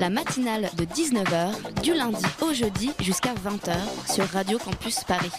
[0.00, 3.74] La matinale de 19h, du lundi au jeudi jusqu'à 20h
[4.12, 5.32] sur Radio Campus Paris.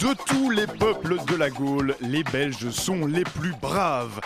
[0.00, 4.20] De tous les peuples de la Gaule, les Belges sont les plus braves.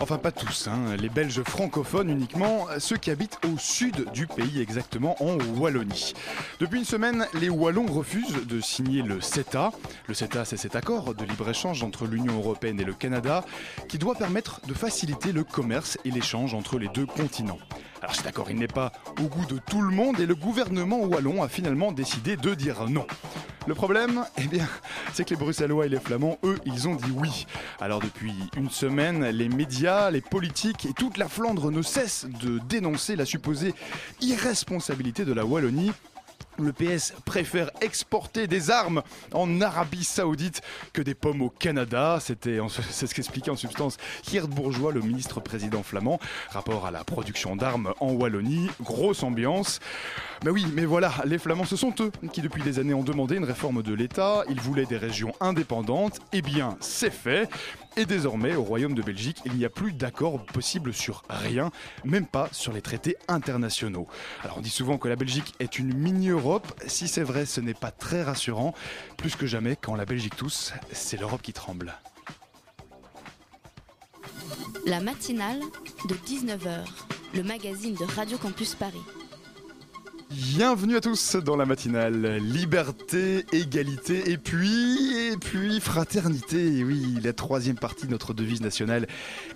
[0.00, 0.94] Enfin, pas tous, hein.
[0.96, 6.14] les Belges francophones uniquement, ceux qui habitent au sud du pays, exactement en Wallonie.
[6.60, 9.72] Depuis une semaine, les Wallons refusent de signer le CETA.
[10.06, 13.44] Le CETA, c'est cet accord de libre-échange entre l'Union européenne et le Canada
[13.88, 17.58] qui doit permettre de faciliter le commerce et l'échange entre les deux continents.
[18.00, 21.00] Alors cet accord, il n'est pas au goût de tout le monde et le gouvernement
[21.00, 23.06] wallon a finalement décidé de dire non.
[23.66, 24.66] Le problème, eh bien,
[25.12, 27.46] c'est que les Bruxellois et les Flamands, eux, ils ont dit oui.
[27.80, 32.60] Alors depuis une semaine, les médias, les politiques et toute la Flandre ne cessent de
[32.60, 33.74] dénoncer la supposée
[34.20, 35.92] irresponsabilité de la Wallonie
[36.58, 42.18] le PS préfère exporter des armes en Arabie Saoudite que des pommes au Canada.
[42.20, 42.58] C'était,
[42.90, 43.96] c'est ce qu'expliquait en substance
[44.28, 46.18] Geert Bourgeois, le ministre président flamand.
[46.50, 48.68] Rapport à la production d'armes en Wallonie.
[48.80, 49.80] Grosse ambiance.
[50.44, 53.36] Mais oui, mais voilà, les Flamands, ce sont eux qui depuis des années ont demandé
[53.36, 54.44] une réforme de l'État.
[54.48, 56.20] Ils voulaient des régions indépendantes.
[56.32, 57.48] Eh bien, c'est fait.
[57.98, 61.72] Et désormais, au Royaume de Belgique, il n'y a plus d'accord possible sur rien,
[62.04, 64.06] même pas sur les traités internationaux.
[64.44, 66.47] Alors on dit souvent que la Belgique est une mini-Europe.
[66.86, 68.74] Si c'est vrai, ce n'est pas très rassurant.
[69.16, 71.94] Plus que jamais, quand la Belgique tousse, c'est l'Europe qui tremble.
[74.86, 75.60] La matinale
[76.08, 76.86] de 19h,
[77.34, 79.02] le magazine de Radio Campus Paris.
[80.30, 82.36] Bienvenue à tous dans la matinale.
[82.36, 86.84] Liberté, égalité et puis, et puis fraternité.
[86.84, 89.06] Oui, la troisième partie de notre devise nationale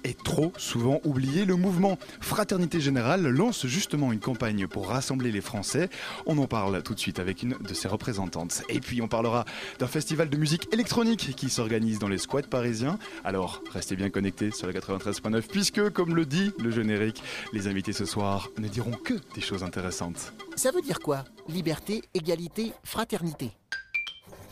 [0.03, 1.45] est trop souvent oubliée.
[1.45, 5.91] Le mouvement Fraternité Générale lance justement une campagne pour rassembler les Français.
[6.25, 8.63] On en parle tout de suite avec une de ses représentantes.
[8.71, 9.45] Et puis on parlera
[9.79, 12.99] d'un festival de musique électronique qui s'organise dans les squats parisiens.
[13.25, 17.93] Alors restez bien connectés sur le 93.9 puisque, comme le dit le générique, les invités
[17.93, 20.33] ce soir ne diront que des choses intéressantes.
[20.57, 21.25] Ça veut dire quoi?
[21.49, 23.53] Liberté, égalité, fraternité.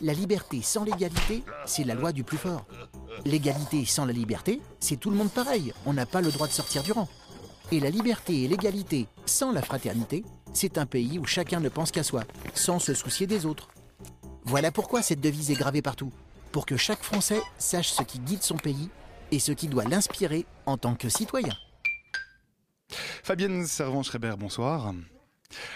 [0.01, 2.65] La liberté sans l'égalité, c'est la loi du plus fort.
[3.23, 6.51] L'égalité sans la liberté, c'est tout le monde pareil, on n'a pas le droit de
[6.51, 7.07] sortir du rang.
[7.71, 11.91] Et la liberté et l'égalité sans la fraternité, c'est un pays où chacun ne pense
[11.91, 12.23] qu'à soi,
[12.55, 13.69] sans se soucier des autres.
[14.43, 16.11] Voilà pourquoi cette devise est gravée partout,
[16.51, 18.89] pour que chaque Français sache ce qui guide son pays
[19.31, 21.53] et ce qui doit l'inspirer en tant que citoyen.
[23.23, 24.93] Fabienne Servan-Schreiber, bonsoir.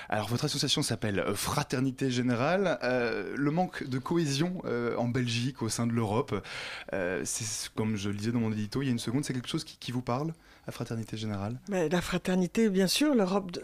[0.10, 2.80] Alors, votre association s'appelle Fraternité Générale.
[2.84, 6.36] Euh, le manque de cohésion euh, en Belgique, au sein de l'Europe,
[6.94, 9.34] euh, c'est comme je le disais dans mon édito il y a une seconde, c'est
[9.34, 10.34] quelque chose qui, vous parle,
[10.66, 11.60] la Fraternité Générale?
[11.70, 13.58] Mais la fraternité, bien sûr, l'Europe.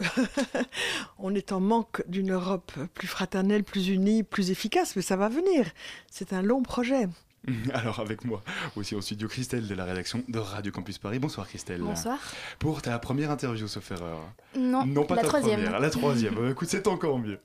[1.19, 5.29] On est en manque d'une Europe plus fraternelle, plus unie, plus efficace, mais ça va
[5.29, 5.65] venir.
[6.09, 7.07] C'est un long projet.
[7.73, 8.43] Alors, avec moi
[8.75, 11.17] aussi au studio, Christelle de la rédaction de Radio Campus Paris.
[11.19, 11.81] Bonsoir Christelle.
[11.81, 12.19] Bonsoir.
[12.59, 14.19] Pour ta première interview, sauf erreur.
[14.55, 15.61] Non, Non, pas la ta troisième.
[15.63, 16.37] première, la troisième.
[16.37, 17.39] Euh, Écoute, c'est encore mieux.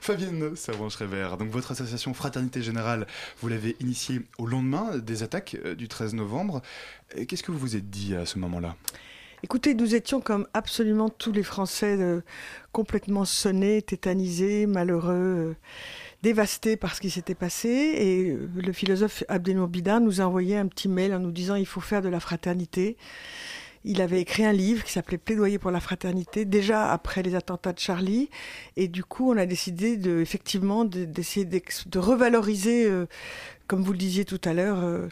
[0.00, 3.06] Fabienne Servan-Schreiber, donc votre association Fraternité Générale,
[3.40, 6.62] vous l'avez initiée au lendemain des attaques euh, du 13 novembre.
[7.16, 8.76] Et Qu'est-ce que vous vous êtes dit à ce moment-là?
[9.44, 12.20] Écoutez, nous étions comme absolument tous les Français euh,
[12.70, 15.10] complètement sonnés, tétanisés, malheureux,
[15.50, 15.54] euh,
[16.22, 17.68] dévastés par ce qui s'était passé.
[17.68, 21.54] Et euh, le philosophe Abdelnour Bidar nous a envoyé un petit mail en nous disant
[21.56, 22.96] il faut faire de la fraternité.
[23.84, 27.72] Il avait écrit un livre qui s'appelait Plaidoyer pour la fraternité, déjà après les attentats
[27.72, 28.30] de Charlie.
[28.76, 33.06] Et du coup, on a décidé de, effectivement de- d'essayer de revaloriser, euh,
[33.66, 35.08] comme vous le disiez tout à l'heure, euh,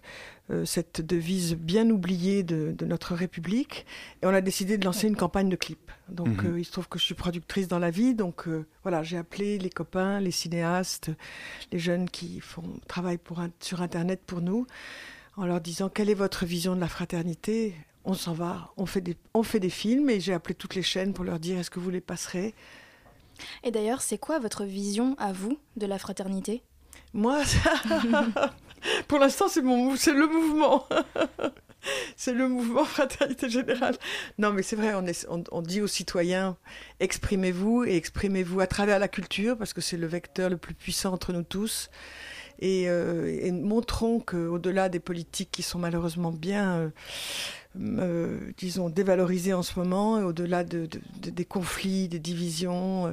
[0.65, 3.87] cette devise bien oubliée de, de notre République.
[4.23, 5.91] Et on a décidé de lancer une campagne de clips.
[6.09, 6.53] Donc, Mhm.
[6.55, 8.15] euh, il se trouve que je suis productrice dans la vie.
[8.15, 11.11] Donc, euh, voilà, j'ai appelé les copains, les cinéastes,
[11.73, 14.67] les jeunes qui font travaillent pour sur Internet pour nous,
[15.37, 17.75] en leur disant quelle est votre vision de la fraternité?
[18.05, 20.83] On s'en va, on fait, des, on fait des films et j'ai appelé toutes les
[20.83, 22.55] chaînes pour leur dire est-ce que vous les passerez?
[23.63, 26.63] Et d'ailleurs, c'est quoi votre vision à vous de la fraternité?
[27.13, 27.75] Moi, ça-
[29.09, 29.97] pour l'instant, c'est le mouvement.
[29.97, 30.85] c'est le mouvement
[32.85, 33.97] Fraternité Générale.
[34.39, 36.57] Non, mais c'est vrai, on, dit aux citoyens,
[37.01, 41.13] exprimez-vous et exprimez-vous à travers la culture, parce que c'est le vecteur le plus puissant
[41.13, 41.91] entre nous tous.
[42.63, 46.91] Et, euh, et montrons qu'au-delà des politiques qui sont malheureusement bien, euh,
[47.81, 53.13] euh, disons, dévalorisées en ce moment, au-delà de, de- de- des conflits, des divisions, euh,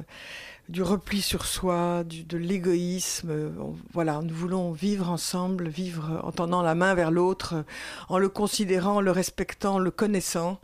[0.68, 3.52] du repli sur soi, de l'égoïsme.
[3.92, 7.64] Voilà, nous voulons vivre ensemble, vivre en tendant la main vers l'autre,
[8.08, 10.60] en le considérant, le respectant, le connaissant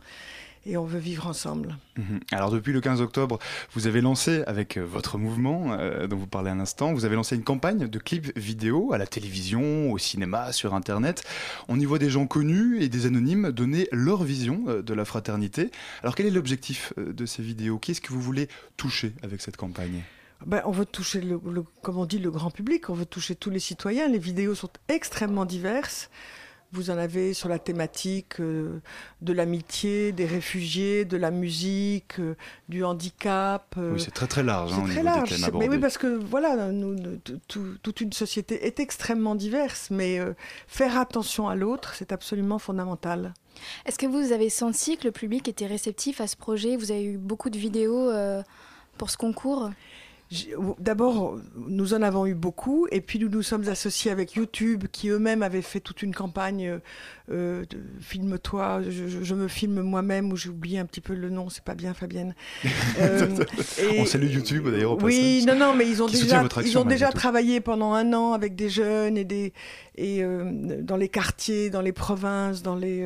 [0.65, 1.77] et on veut vivre ensemble.
[1.97, 2.19] Mhm.
[2.31, 3.39] Alors depuis le 15 octobre,
[3.73, 7.15] vous avez lancé avec euh, votre mouvement euh, dont vous parlez un instant, vous avez
[7.15, 11.23] lancé une campagne de clips vidéo à la télévision, au cinéma, sur Internet.
[11.67, 15.05] On y voit des gens connus et des anonymes donner leur vision euh, de la
[15.05, 15.71] fraternité.
[16.01, 17.77] Alors quel est l'objectif de ces vidéos?
[17.77, 18.47] Qui est-ce que vous voulez
[18.77, 20.03] toucher avec cette campagne?
[20.45, 21.39] Ben, on veut toucher, le,
[21.81, 24.07] comme on dit, le grand public, on veut toucher tous les citoyens.
[24.07, 26.09] Les vidéos sont extrêmement diverses.
[26.75, 28.81] Vous en avez sur la thématique euh,
[29.21, 32.35] de l'amitié, des réfugiés, de la musique, euh,
[32.67, 33.75] du handicap.
[33.77, 33.93] Euh.
[33.93, 34.71] oui, c'est très très large.
[34.73, 35.51] C'est hein, très large.
[35.53, 36.97] mais oui, parce que voilà, nous,
[37.81, 40.19] toute une société est extrêmement diverse, mais
[40.67, 43.33] faire attention à l'autre, c'est absolument fondamental.
[43.85, 46.75] Est-ce que vous avez senti que le public était réceptif à ce projet?
[46.75, 48.11] Vous avez eu beaucoup de vidéos
[48.97, 49.69] pour ce concours?
[50.79, 55.09] D'abord, nous en avons eu beaucoup, et puis nous nous sommes associés avec YouTube, qui
[55.09, 56.79] eux-mêmes avaient fait toute une campagne
[57.31, 61.49] euh, de Filme-toi, je, me filme moi-même, ou j'ai oublié un petit peu le nom,
[61.49, 62.33] c'est pas bien, Fabienne.
[62.97, 63.27] Euh,
[63.97, 65.01] On salue YouTube d'ailleurs.
[65.03, 68.55] Oui, non, non, mais ils ont déjà, ils ont déjà travaillé pendant un an avec
[68.55, 69.53] des jeunes et des
[69.95, 73.05] et euh, dans les quartiers, dans les provinces, dans les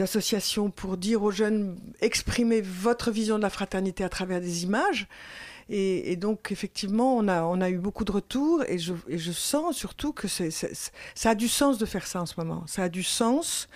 [0.00, 5.08] associations pour dire aux jeunes exprimez votre vision de la fraternité à travers des images.
[5.72, 11.30] Et, donc, effectivement, on a, eu beaucoup de retours et je, sens surtout que ça
[11.30, 12.64] a du sens de faire ça en ce moment.
[12.66, 13.68] Ça a du sens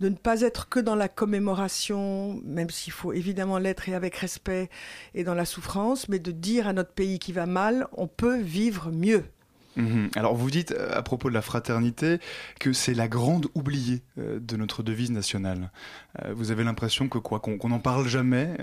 [0.00, 4.16] de ne pas être que dans la commémoration, même s'il faut évidemment l'être et avec
[4.16, 4.70] respect
[5.14, 8.40] et dans la souffrance, mais de dire à notre pays qui va mal, on peut
[8.40, 9.24] vivre mieux.
[9.76, 10.10] Mhm.
[10.14, 12.18] Alors vous dites euh, à propos de la fraternité
[12.60, 15.70] que c'est la grande oubliée euh, de notre devise nationale.
[16.24, 18.56] Euh, vous avez l'impression que quoi qu'on n'en parle jamais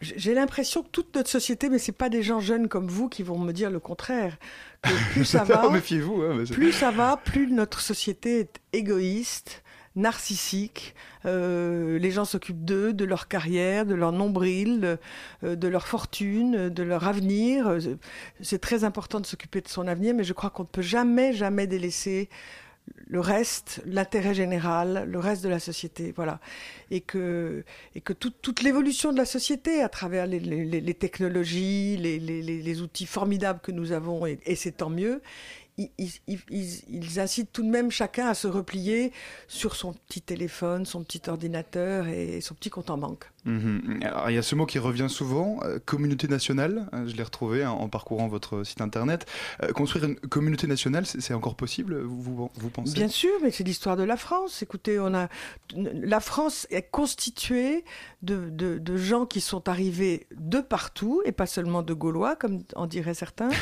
[0.00, 3.22] j'ai l'impression que toute notre société, mais c'est pas des gens jeunes comme vous qui
[3.22, 4.38] vont me dire le contraire.
[4.82, 5.66] Que plus ça va.
[5.66, 5.80] Hein,
[6.50, 9.62] plus ça va, plus notre société est égoïste,
[9.96, 10.94] narcissique.
[11.26, 14.98] Euh, les gens s'occupent d'eux, de leur carrière, de leur nombril, de,
[15.44, 17.76] euh, de, leur fortune, de leur avenir.
[18.40, 21.34] C'est très important de s'occuper de son avenir, mais je crois qu'on ne peut jamais,
[21.34, 22.30] jamais délaisser
[23.06, 26.38] le reste, l'intérêt général, le reste de la société, voilà,
[26.90, 27.64] et que
[27.94, 33.72] et que toute l'évolution de la société à travers les, technologies, les, outils formidables que
[33.72, 35.22] nous avons, et c'est tant mieux,
[35.78, 39.12] ils, incitent tout de même chacun à se replier
[39.48, 43.24] sur son petit téléphone, son petit ordinateur et son petit compte en banque.
[43.46, 44.00] Mhm.
[44.28, 47.62] il y a ce mot qui revient souvent, euh, communauté nationale, hein, je l'ai retrouvé
[47.62, 49.26] hein, en parcourant votre site internet.
[49.62, 52.92] Euh, construire une communauté nationale, c'est encore possible, vous, vous pensez?
[52.92, 54.62] Bien sûr, mais c'est l'histoire de la France.
[54.62, 55.28] Écoutez, on a,
[55.74, 57.84] la France est constituée
[58.22, 62.86] de, de, gens qui sont arrivés de partout, et pas seulement de Gaulois, comme en
[62.86, 63.50] diraient certains.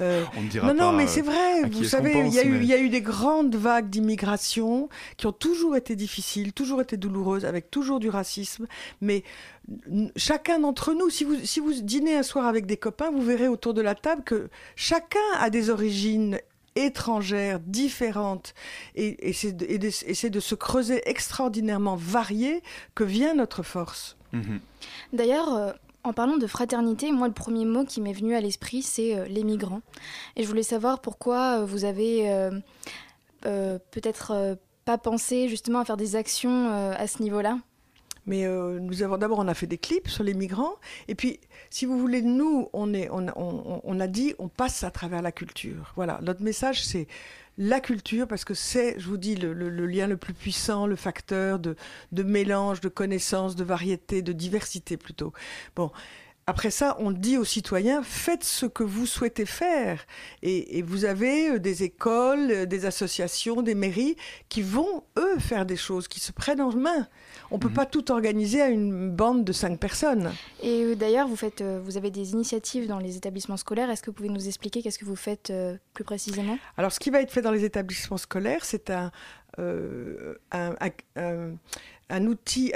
[0.00, 2.56] Euh, on ne dira non, non, mais c'est vrai, vous savez, il y, a eu,
[2.56, 6.96] il y a eu des grandes vagues d'immigration qui ont toujours été difficiles, toujours été
[6.96, 8.66] douloureuses, avec toujours du racisme,
[9.00, 9.22] mais
[10.16, 13.48] chacun d'entre nous, si vous, si vous dînez un soir avec des copains, vous verrez
[13.48, 16.38] autour de la table que chacun a des origines
[16.76, 18.54] étrangères, différentes,
[18.96, 22.62] et, et c'est de, de, se creuser extraordinairement varié
[22.94, 24.16] que vient notre force.
[24.32, 24.60] Mhm.
[25.12, 25.72] D'ailleurs, euh,
[26.04, 29.24] en parlant de fraternité, moi, le premier mot qui m'est venu à l'esprit, c'est euh,
[29.26, 29.80] les migrants.
[30.36, 32.30] Et je voulais savoir pourquoi euh, vous avez
[33.42, 34.56] peut-être
[34.86, 37.58] pas pensé justement à faire des actions à ce niveau-là
[38.26, 40.74] mais euh, nous avons d'abord, on a fait des clips sur les migrants.
[41.08, 42.92] Et puis, si vous voulez, nous, on,
[43.36, 45.92] on a dit, on passe à travers la culture.
[45.96, 47.06] Voilà, notre message, c'est
[47.56, 49.52] la culture, parce que c'est, je vous dis, le,
[49.86, 51.76] lien le plus puissant, le facteur de,
[52.12, 55.32] de mélange, de connaissances, de variété, de diversité plutôt.
[55.76, 55.90] Bon,
[56.46, 60.04] après ça, on dit aux citoyens, faites ce que vous souhaitez faire.
[60.42, 64.16] Et, vous avez euh, des écoles, euh, des associations, des mairies
[64.50, 67.08] qui vont, eux, faire des choses, qui se prennent en main.
[67.50, 67.74] On ne peut mhm.
[67.74, 70.32] pas tout organiser à une bande de cinq personnes.
[70.62, 73.88] Et euh, d'ailleurs, vous, faites, vous avez des initiatives dans les établissements scolaires.
[73.88, 75.52] Est-ce que vous pouvez nous expliquer qu'est-ce que vous faites
[75.94, 76.58] plus précisément?
[76.76, 79.10] Alors, ce qui va être fait dans les établissements scolaires, c'est un,
[79.58, 80.74] un,
[82.10, 82.72] outil,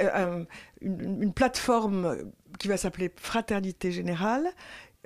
[0.81, 4.51] une, plateforme qui va s'appeler Fraternité Générale,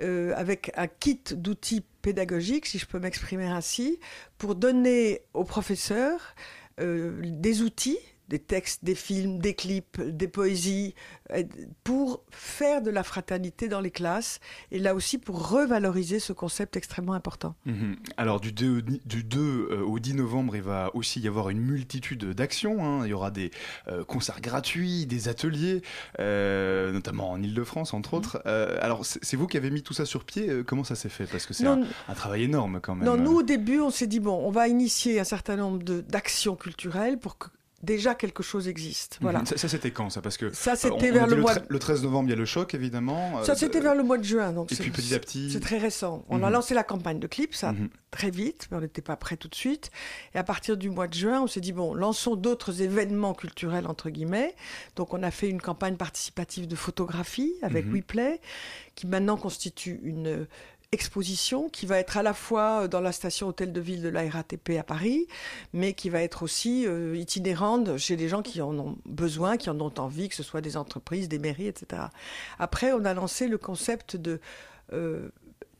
[0.02, 4.00] euh, avec un kit d'outils pédagogiques, si je peux m'exprimer ainsi,
[4.38, 6.34] pour donner aux professeurs
[6.80, 10.94] euh, des outils des textes, des films, des clips, des poésies,
[11.32, 11.42] euh,
[11.84, 14.40] pour faire de la fraternité dans les classes
[14.70, 17.54] et là aussi pour revaloriser ce concept extrêmement important.
[17.66, 17.96] Mhm.
[18.16, 19.38] Alors du 2, du 2
[19.70, 22.84] euh, au 10 novembre, il va aussi y avoir une multitude d'actions.
[22.84, 23.04] hein.
[23.06, 23.50] Il y aura des
[23.88, 25.82] euh, concerts gratuits, des ateliers,
[26.20, 28.42] euh, notamment en Ile-de-France entre autres.
[28.46, 30.48] Euh, alors c'est vous qui avez mis tout ça sur pied.
[30.48, 31.26] Euh, Comment ça s'est fait?
[31.26, 33.04] Parce que c'est un, un travail énorme quand même.
[33.06, 36.56] Non, nous au début, on s'est dit bon, on va initier un certain nombre d'actions
[36.56, 37.48] culturelles pour que
[37.84, 39.18] déjà quelque chose existe.
[39.20, 39.40] Voilà.
[39.40, 39.46] Mhm.
[39.46, 40.20] Ça, ça, c'était quand ça?
[40.22, 41.54] Parce que Ça, euh, c'était on vers le mois.
[41.54, 43.42] tre- le 13 novembre, il y a le choc évidemment.
[43.44, 44.52] Ça, Euh, c'était euh, vers le mois de juin.
[44.52, 45.50] Donc Et c'est- puis petit à petit.
[45.52, 46.24] C'est très récent.
[46.28, 46.52] On a Mhm.
[46.52, 47.88] lancé la campagne de clips, ça Mhm.
[48.10, 49.90] très vite, mais on n'était pas prêt tout de suite.
[50.34, 53.86] Et à partir du mois de juin, on s'est dit bon, lançons d'autres événements culturels
[53.86, 54.54] entre guillemets.
[54.96, 57.84] Donc on a fait une campagne participative de photographie avec.
[57.86, 58.40] WePlay,
[58.94, 60.44] qui maintenant constitue une euh,
[60.94, 64.28] exposition qui va être à la fois dans la station hôtel de ville de la
[64.30, 65.26] RATP à Paris,
[65.74, 69.68] mais qui va être aussi euh, itinérante chez des gens qui en ont besoin, qui
[69.68, 72.04] en ont envie, que ce soit des entreprises, des mairies, etc.
[72.58, 74.40] Après, on a lancé le concept de
[74.92, 75.28] euh,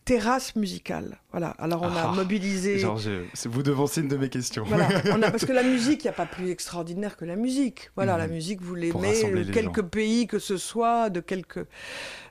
[0.04, 1.18] terrasse musicale.
[1.36, 1.50] Voilà.
[1.58, 2.78] Alors on Ah, a mobilisé.
[2.78, 4.62] Genre, je- vous devancez une de mes questions.
[4.64, 4.86] Voilà,
[5.18, 7.90] on a, parce que la musique, il n'y a pas plus extraordinaire que la musique.
[7.96, 8.18] Voilà, Mhm.
[8.20, 8.92] la musique, vous l'aimez,
[9.24, 9.88] de les quelque gens.
[9.88, 11.66] pays que ce soit, de quelque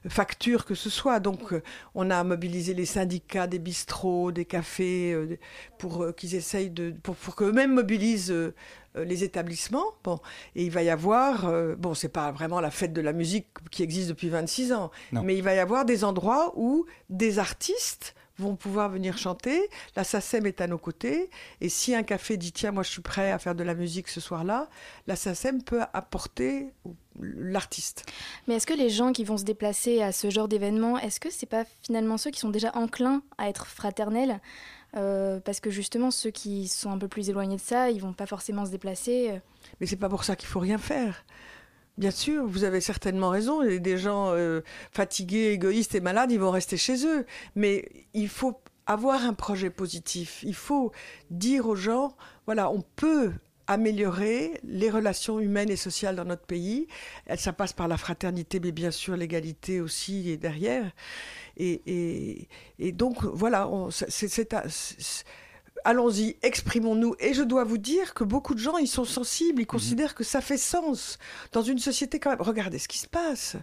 [0.07, 1.19] facture que ce soit.
[1.19, 1.61] Donc, euh,
[1.95, 5.37] on a mobilisé les syndicats des bistrots, des cafés, euh,
[5.77, 8.53] pour euh, qu'ils essayent de, pour, pour qu'eux-mêmes mobilisent euh,
[8.95, 9.83] euh, les établissements.
[10.05, 10.19] Bon,
[10.55, 13.47] et il va y avoir, euh, bon, c'est pas vraiment la fête de la musique
[13.71, 15.23] qui existe depuis 26 ans, Non.
[15.23, 19.69] mais il va y avoir des endroits où des artistes vont pouvoir venir chanter.
[19.95, 21.29] La SACEM est à nos côtés.
[21.61, 24.07] Et si un café dit, tiens, moi je suis prêt à faire de la musique
[24.09, 24.69] ce soir-là,
[25.07, 26.67] la SACEM peut apporter
[27.19, 28.05] l'artiste.
[28.47, 31.29] Mais est-ce que les gens qui vont se déplacer à ce genre d'événement, est-ce que
[31.29, 34.39] c'est pas finalement ceux qui sont déjà enclins à être fraternels
[34.95, 38.13] Euh, Parce que justement, ceux qui sont un peu plus éloignés de ça, ils vont
[38.13, 39.31] pas forcément se déplacer.
[39.31, 39.39] euh.
[39.79, 41.23] Mais c'est pas pour ça qu'il faut rien faire.
[41.97, 43.61] Bien sûr, vous avez certainement raison.
[43.61, 47.25] Et des gens euh, fatigués, égoïstes et malades, ils vont rester chez eux.
[47.55, 50.39] Mais il faut avoir un projet positif.
[50.43, 50.91] Il faut
[51.29, 53.31] dire aux gens, voilà, on peut
[53.67, 56.87] améliorer les relations humaines et sociales dans notre pays.
[57.37, 60.91] Ça passe par la fraternité, mais bien sûr l'égalité aussi est derrière.
[61.55, 62.47] Et,
[62.93, 65.23] donc voilà, c'est-
[65.83, 67.15] allons-y, exprimons-nous.
[67.19, 70.23] Et je dois vous dire que beaucoup de gens, ils sont sensibles, ils considèrent que
[70.23, 71.17] ça fait sens
[71.51, 72.41] dans une société quand même.
[72.41, 73.55] Regardez ce qui se passe.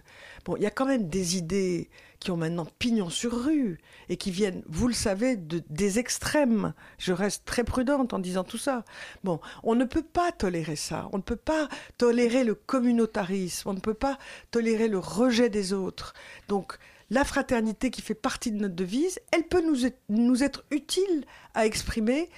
[0.45, 4.15] Bon, il y a quand même des idées qui ont maintenant pignon sur rue et
[4.15, 6.73] qui viennent, vous le savez, de, des extrêmes.
[6.99, 8.85] Je reste très prudente en disant tout ça.
[9.23, 11.09] Bon, on ne peut pas tolérer ça.
[11.13, 13.69] On ne peut pas tolérer le communautarisme.
[13.69, 14.17] On ne peut pas
[14.51, 16.13] tolérer le rejet des autres.
[16.47, 16.77] Donc,
[17.11, 21.25] la fraternité qui fait partie de notre devise, elle peut nous être, nous être utile
[21.53, 22.29] à exprimer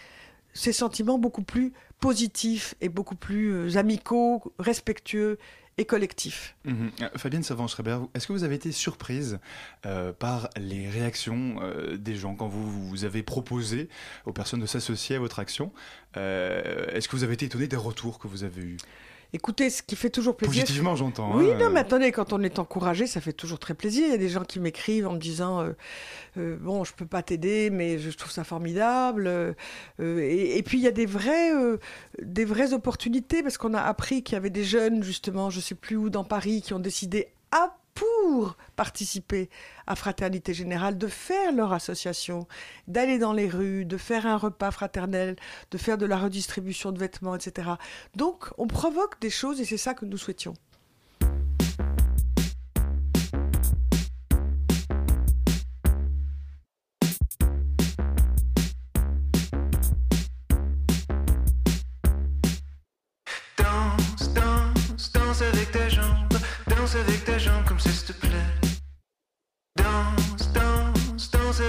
[0.54, 5.38] ces sentiments beaucoup plus positifs et beaucoup plus euh, amicaux, respectueux
[5.78, 6.56] et collectifs.
[6.66, 6.92] Mhm.
[7.02, 9.40] Euh, Fabienne Savant-Schreiber, est-ce que vous avez été surprise
[9.86, 11.62] euh, par les réactions
[11.96, 13.90] des gens quand vous, vous avez proposé
[14.26, 15.72] aux personnes de s'associer à votre action?
[16.16, 18.78] Est-ce que vous avez été étonné des retours que vous avez eus?
[19.36, 20.62] Écoutez, ce qui fait toujours plaisir.
[20.62, 21.36] Positivement, j'entends.
[21.36, 24.06] Oui, hein, non, euh, mais attendez, quand on est encouragé, ça fait toujours très plaisir.
[24.06, 25.72] Il y a des gens qui m'écrivent en me disant euh,
[26.38, 29.26] euh, Bon, je peux pas t'aider, mais je trouve ça formidable.
[29.26, 29.54] Euh,
[30.00, 31.78] et, et puis, il y a des vraies, euh,
[32.22, 35.76] des vraies opportunités, parce qu'on a appris qu'il y avait des jeunes, justement, je sais
[35.76, 39.50] plus où, dans Paris, qui ont décidé à pour participer
[39.88, 42.48] à Fraternité Générale, de faire leur association,
[42.88, 45.36] d'aller dans les rues, de faire un repas fraternel,
[45.72, 47.72] de faire de la redistribution de vêtements, etc.
[48.16, 50.54] Donc, on provoque des choses et c'est ça que nous souhaitions.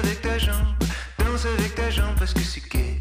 [0.03, 0.75] Avec ta jambe,
[1.19, 2.94] danse avec ta jambe parce que c'est gay.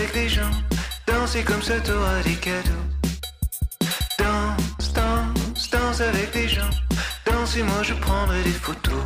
[0.00, 0.50] avec les gens.
[1.06, 2.86] Danser comme ça, t'auras des cadeaux.
[4.18, 6.70] Danse, danse, danse avec les gens.
[7.26, 8.99] Danse et moi, je prendrai des photos.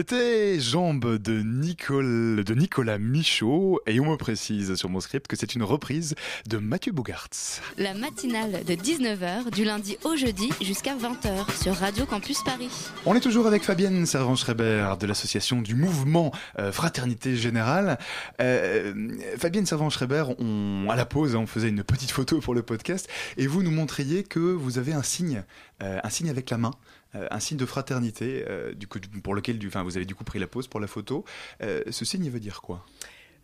[0.00, 5.36] C'était Jambes de, Nicole, de Nicolas Michaud et on me précise sur mon script que
[5.36, 6.14] c'est une reprise
[6.48, 7.60] de Mathieu Bougartz.
[7.76, 12.70] La matinale de 19h du lundi au jeudi jusqu'à 20h sur Radio Campus Paris.
[13.04, 17.98] On est toujours avec Fabienne Servan-Schreiber de l'association du mouvement euh, Fraternité Générale.
[18.40, 18.94] Euh,
[19.36, 23.46] Fabienne Servan-Schreiber, on, à la pause, on faisait une petite photo pour le podcast et
[23.46, 25.42] vous nous montriez que vous avez un signe,
[25.82, 26.70] euh, un signe avec la main.
[27.16, 30.24] Euh, un signe de fraternité, euh, du coup, pour lequel du, vous avez du coup
[30.24, 31.24] pris la pause pour la photo.
[31.62, 32.84] Euh, ce signe, veut dire quoi?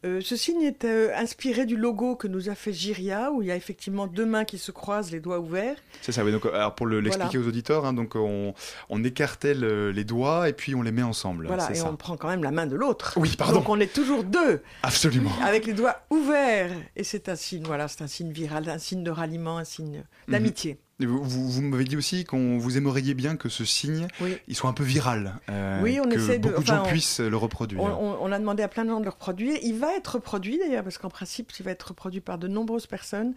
[0.05, 3.49] Euh, ce signe est euh, inspiré du logo que nous a fait Giria, où il
[3.49, 5.77] y a effectivement deux mains qui se croisent, les doigts ouverts.
[6.03, 6.31] C'est ça, oui.
[6.31, 8.55] Donc, alors pour le- l'expliquer aux auditeurs, hein, donc on,
[8.91, 11.47] on écartèle les doigts et puis on les met ensemble.
[11.47, 11.91] Voilà, et ça.
[11.91, 13.15] on prend quand même la main de l'autre.
[13.17, 13.55] Oui, pardon.
[13.61, 15.33] Donc on est toujours deux, Absolument.
[15.43, 16.71] avec les doigts ouverts.
[16.95, 20.05] Et c'est un signe, voilà, c'est un signe viral, un signe de ralliement, un signe
[20.29, 20.73] d'amitié.
[20.73, 24.39] Et Vous, vous, vous m'avez dit aussi qu'on vous aimeriez bien que ce signe, Oui.
[24.49, 26.89] il soit un peu viral, euh, Oui, on que essaie de- beaucoup de gens on-
[26.89, 27.83] puissent le reproduire.
[27.83, 29.59] On- on a demandé à plein de gens de le reproduire.
[29.63, 32.87] Il va être reproduit d'ailleurs, parce qu'en principe, il va être reproduit par de nombreuses
[32.87, 33.35] personnes.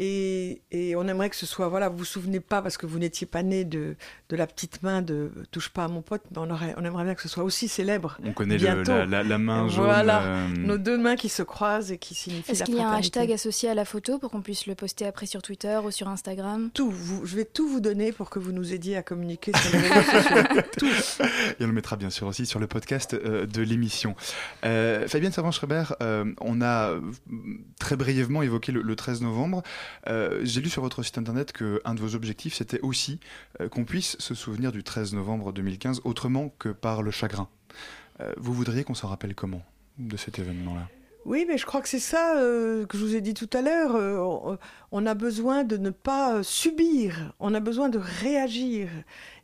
[0.00, 3.00] Et, et on aimerait que ce soit, voilà, vous vous souvenez pas, parce que vous
[3.00, 3.96] n'étiez pas né de,
[4.28, 7.02] de la petite main de Touche pas à mon pote, mais on, aurait, on aimerait
[7.02, 8.16] bien que ce soit aussi célèbre.
[8.24, 9.84] On connaît le- la, la- la main jaune.
[9.86, 12.88] Voilà, euh, nos deux mains qui se croisent et qui signifient Est-ce qu'il y a
[12.88, 15.90] un hashtag associé à la photo pour qu'on puisse le poster après sur Twitter ou
[15.90, 16.70] sur Instagram?
[16.72, 19.76] Tout, vous- je vais tout vous donner pour que vous nous aidiez à communiquer sur
[19.80, 20.62] les réseaux sociaux.
[20.78, 20.86] Tout.
[21.58, 24.14] Et on le mettra bien sûr aussi sur le podcast euh, de l'émission.
[24.64, 26.92] Euh, Fabienne Servan-Schreiber, euh, on a
[27.80, 29.62] très brièvement évoqué le, le 13 novembre.
[30.06, 33.20] Euh, J'ai lu sur votre site internet qu'un de vos objectifs, c'était aussi
[33.60, 37.48] euh, qu'on puisse se souvenir du 13 novembre 2015 autrement que par le chagrin.
[38.20, 39.62] Euh, vous voudriez qu'on s'en rappelle comment
[39.98, 40.88] de cet événement-là?
[41.24, 44.58] Oui, mais je crois que c'est ça que je vous ai dit tout à l'heure.
[44.92, 48.88] On, a besoin de ne pas subir, on a besoin de réagir.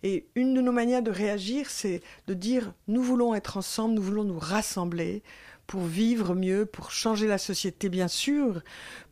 [0.03, 4.03] Et une de nos manières de réagir, c'est de dire nous voulons être ensemble, nous
[4.03, 5.23] voulons nous rassembler
[5.67, 8.63] pour vivre mieux, pour changer la société, bien sûr,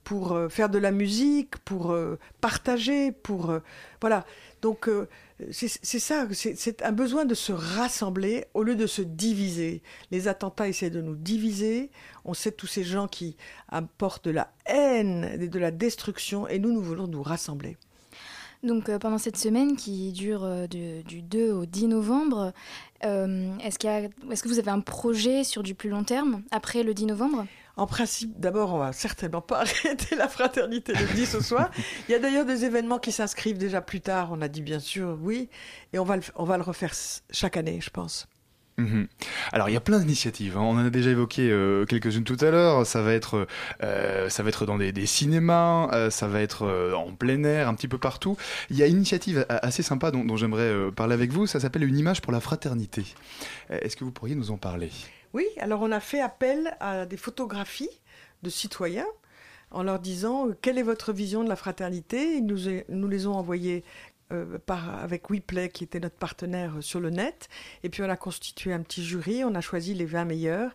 [0.04, 3.50] pour euh, faire de la musique, pour euh, partager, pour...
[3.50, 3.60] euh,
[4.00, 4.24] voilà.
[4.60, 4.88] Donc,
[5.50, 9.82] c'est ça, c'est un besoin de se rassembler au lieu de se diviser.
[10.12, 11.90] Les attentats essaient de nous diviser.
[12.24, 13.36] On sait tous ces gens qui
[13.68, 17.76] apportent de la haine et de la destruction, et nous, nous voulons nous rassembler.
[18.62, 22.52] Donc pendant cette semaine qui dure du 2 au 10 novembre,
[23.04, 27.06] euh, est-ce que vous avez un projet sur du plus long terme après le 10
[27.06, 27.46] novembre?
[27.76, 31.70] En principe, d'abord, on va certainement pas arrêter la fraternité le 10 au soir.
[32.08, 34.28] Il y a d'ailleurs des événements qui s'inscrivent déjà plus tard.
[34.32, 35.48] On a dit bien sûr oui,
[35.92, 36.92] et on va le, refaire
[37.30, 38.28] chaque année, je pense.
[38.78, 39.06] Mhm.
[39.52, 40.56] Alors il y a plein d'initiatives.
[40.56, 40.62] hein.
[40.62, 42.86] On en a déjà évoqué euh, quelques-unes tout à l'heure.
[42.86, 43.46] Ça va être,
[43.82, 47.74] euh, ça va être dans des, cinémas, euh, ça va être en plein air, un
[47.74, 48.36] petit peu partout.
[48.70, 51.46] Il y a une initiative assez sympa dont, dont j'aimerais parler avec vous.
[51.46, 53.04] Ça s'appelle une image pour la fraternité.
[53.70, 54.90] Est-ce que vous pourriez nous en parler?
[55.34, 57.88] Oui, alors on a fait appel à des photographies
[58.42, 59.06] de citoyens
[59.70, 62.36] en leur disant quelle est votre vision de la fraternité?
[62.36, 62.58] Ils nous,
[62.88, 63.84] nous les ont envoyées
[64.32, 67.48] euh, par, avec WePlay, qui était notre partenaire euh, sur le net.
[67.84, 70.70] Et puis on a constitué un petit jury, on a choisi les 20 meilleures,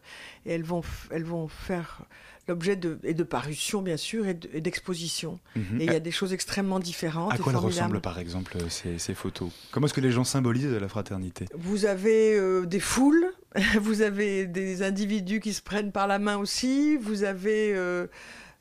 [0.46, 2.04] et elles vont, elles vont faire
[2.48, 5.38] l'objet de, et de parution, bien sûr, et de- et d'exposition.
[5.58, 5.82] Mhm.
[5.82, 7.34] Et il y a des choses extrêmement différentes.
[7.34, 9.52] À quoi elles ressemblent par exemple euh, ces, ces photos?
[9.72, 11.46] Comment est-ce que les gens symbolisent la fraternité?
[11.54, 13.26] Vous avez euh, des foules,
[13.82, 18.08] vous avez des individus qui se prennent par la main aussi, vous avez euh,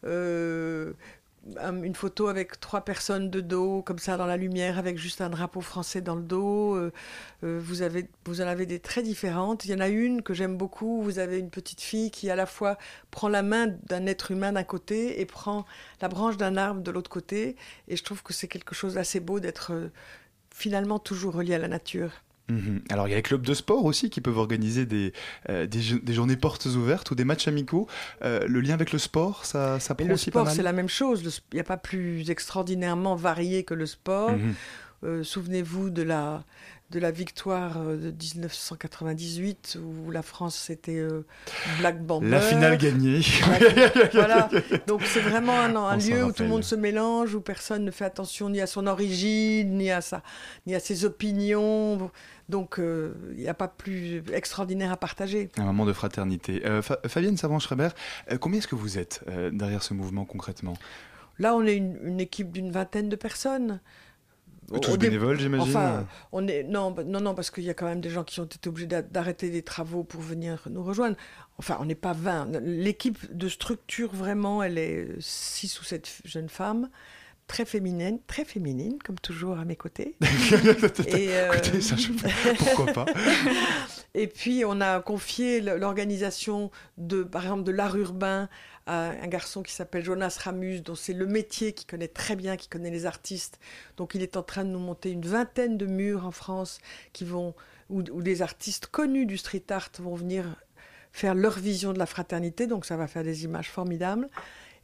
[0.04, 0.92] euh,
[1.84, 5.30] une photo avec trois personnes de dos, comme ça dans la lumière, avec juste un
[5.30, 6.74] drapeau français dans le dos.
[6.74, 6.92] euh,
[7.44, 9.64] euh, vous, avez, vous en avez des très différentes.
[9.64, 12.36] Il y en a une que j'aime beaucoup, vous avez une petite fille qui à
[12.36, 12.78] la fois
[13.10, 15.64] prend la main d'un être humain d'un côté et prend
[16.00, 17.56] la branche d'un arbre de l'autre côté.
[17.88, 19.88] Et je trouve que c'est quelque chose d'assez beau d'être euh,
[20.54, 22.10] finalement toujours relié à la nature.
[22.48, 22.80] Mhm.
[22.90, 25.12] Alors il y a les clubs de sport aussi qui peuvent organiser des,
[25.48, 27.88] euh, des, jo- des journées portes ouvertes ou des matchs amicaux.
[28.22, 30.88] Euh, le lien avec le sport, ça, ça prend le aussi sport, c'est la même
[30.88, 31.42] chose.
[31.52, 34.30] Il n'y a pas plus extraordinairement varié que le sport.
[34.30, 34.54] Mhm.
[35.04, 36.44] Euh, Souvenez-vous de la,
[36.90, 41.26] de la victoire euh, de 1998 où la France était euh,
[41.80, 42.28] Black Bomber.
[42.28, 43.20] La finale gagnée.
[44.12, 44.48] voilà.
[44.86, 48.04] Donc c'est vraiment un, lieu où tout le monde se mélange, où personne ne fait
[48.04, 50.22] attention ni à son origine, ni à, sa,
[50.66, 52.10] ni à ses opinions.
[52.48, 55.50] Donc euh, il n'y a pas plus extraordinaire à partager.
[55.58, 56.62] Un moment de fraternité.
[56.64, 57.88] Euh, Fa- Fabienne Savant-Schreiber,
[58.30, 60.74] euh, combien est-ce que vous êtes euh, derrière ce mouvement concrètement?
[61.38, 63.80] Là, on est une, une équipe d'une vingtaine de personnes.
[64.82, 67.86] Tous bénévoles, j'imagine Enfin, on est non, bah, non, non, parce qu'il y a quand
[67.86, 71.16] même des gens qui ont été obligés d'a- d'arrêter des travaux pour venir nous rejoindre.
[71.58, 72.58] Enfin, on n'est pas 20.
[72.62, 76.90] L'équipe de structure, vraiment, elle est 6 ou 7 jeunes femmes,
[77.46, 80.16] très féminines, très féminines, comme toujours à mes côtés.
[81.06, 82.10] Et, euh, Écoutez, ça, je-
[82.58, 83.06] pourquoi pas?
[84.14, 88.48] Et puis, on a confié l'organisation de, par exemple, de l'art urbain
[88.86, 92.56] à un garçon qui s'appelle Jonas Ramus, dont c'est le métier qu'il connaît très bien,
[92.56, 93.58] qui connaît les artistes.
[93.96, 96.78] Donc, il est en train de nous monter une vingtaine de murs en France
[97.12, 97.54] qui vont,
[97.90, 100.56] où, des artistes connus du street art vont venir
[101.12, 102.66] faire leur vision de la fraternité.
[102.66, 104.28] Donc, ça va faire des images formidables.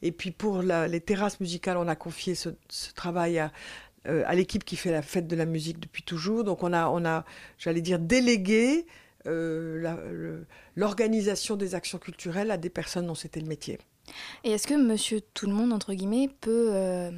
[0.03, 2.49] Et puis, pour les terrasses musicales, on a confié ce,
[2.97, 3.53] travail à,
[4.09, 6.43] euh, à l'équipe qui fait la fête de la musique depuis toujours.
[6.43, 7.25] Donc, on a, on a
[7.57, 8.85] j'allais dire, délégué
[9.27, 10.43] euh,
[10.75, 13.79] l'organisation des actions culturelles à des personnes dont c'était le métier.
[14.45, 17.11] Et est-ce que monsieur tout le monde, entre guillemets, peut euh,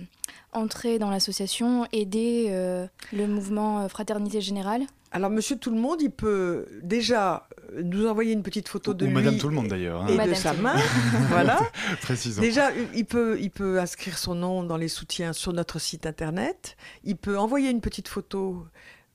[0.52, 4.82] entrer dans l'association, aider euh, le mouvement euh, Fraternité Générale?
[5.12, 7.48] Alors, monsieur tout le monde, il peut déjà
[7.82, 10.02] nous envoyer une petite photo de Ou lui Madame tout le monde d'ailleurs.
[10.02, 10.06] hein.
[10.08, 10.74] et de Madame sa tout le main.
[10.74, 10.82] monde.
[11.28, 11.58] voilà.
[12.02, 12.42] Précisons.
[12.42, 16.76] Déjà, il peut, il peut inscrire son nom dans les soutiens sur notre site internet.
[17.04, 18.66] Il peut envoyer une petite photo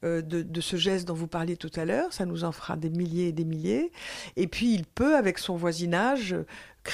[0.06, 2.14] euh, de, de ce geste dont vous parliez tout à l'heure.
[2.14, 3.92] Ça nous en fera des milliers et des milliers.
[4.38, 6.34] Et puis, il peut, avec son voisinage,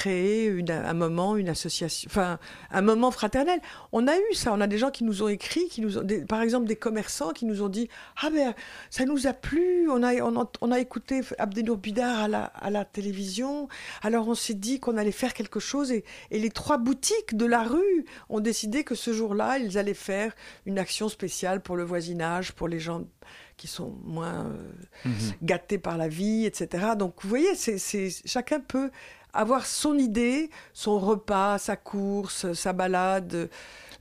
[0.00, 2.38] créer une- un moment, une association, enfin,
[2.70, 3.58] un moment fraternel.
[3.92, 4.52] On a eu ça.
[4.52, 6.76] On a des gens qui nous ont écrit, qui nous ont, des- par exemple, des
[6.76, 7.88] commerçants qui nous ont dit
[8.22, 8.54] Ah ben,
[8.90, 9.88] ça nous a plu.
[9.90, 13.68] On a, on a, on a écouté Abdenour Bidar à la, à la télévision.
[14.02, 15.90] Alors, on s'est dit qu'on allait faire quelque chose.
[15.92, 19.94] Et, et les trois boutiques de la rue ont décidé que ce jour-là, ils allaient
[19.94, 20.32] faire
[20.66, 23.04] une action spéciale pour le voisinage, pour les gens
[23.56, 25.32] qui sont moins euh, Mhm.
[25.42, 26.88] gâtés par la vie, etc.
[26.98, 28.90] Donc, vous voyez, c'est, chacun peut
[29.36, 33.48] avoir son idée, son repas, sa course, sa balade,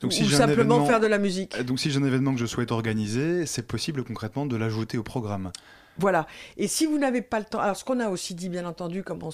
[0.02, 1.56] Donc, ou si simplement événement- faire de la musique.
[1.58, 4.98] Euh, Donc si j'ai un événement que je souhaite organiser, c'est possible concrètement de l'ajouter
[4.98, 5.52] au programme.
[5.98, 6.28] Voilà.
[6.58, 9.02] Et si vous n'avez pas le temps, alors ce qu'on a aussi dit, bien entendu,
[9.04, 9.30] comme on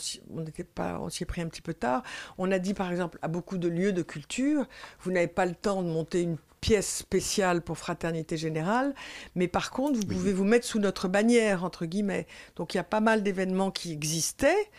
[0.75, 2.03] pas, on s'y est pris un petit peu tard,
[2.37, 4.65] on a dit par exemple à beaucoup de lieux de culture,
[5.01, 8.93] vous n'avez pas le temps de monter une pièce spéciale pour Fraternité Générale,
[9.33, 12.27] mais par contre, vous pouvez vous mettre sous notre bannière, entre guillemets.
[12.55, 14.69] Donc il y a pas mal d'événements qui existaient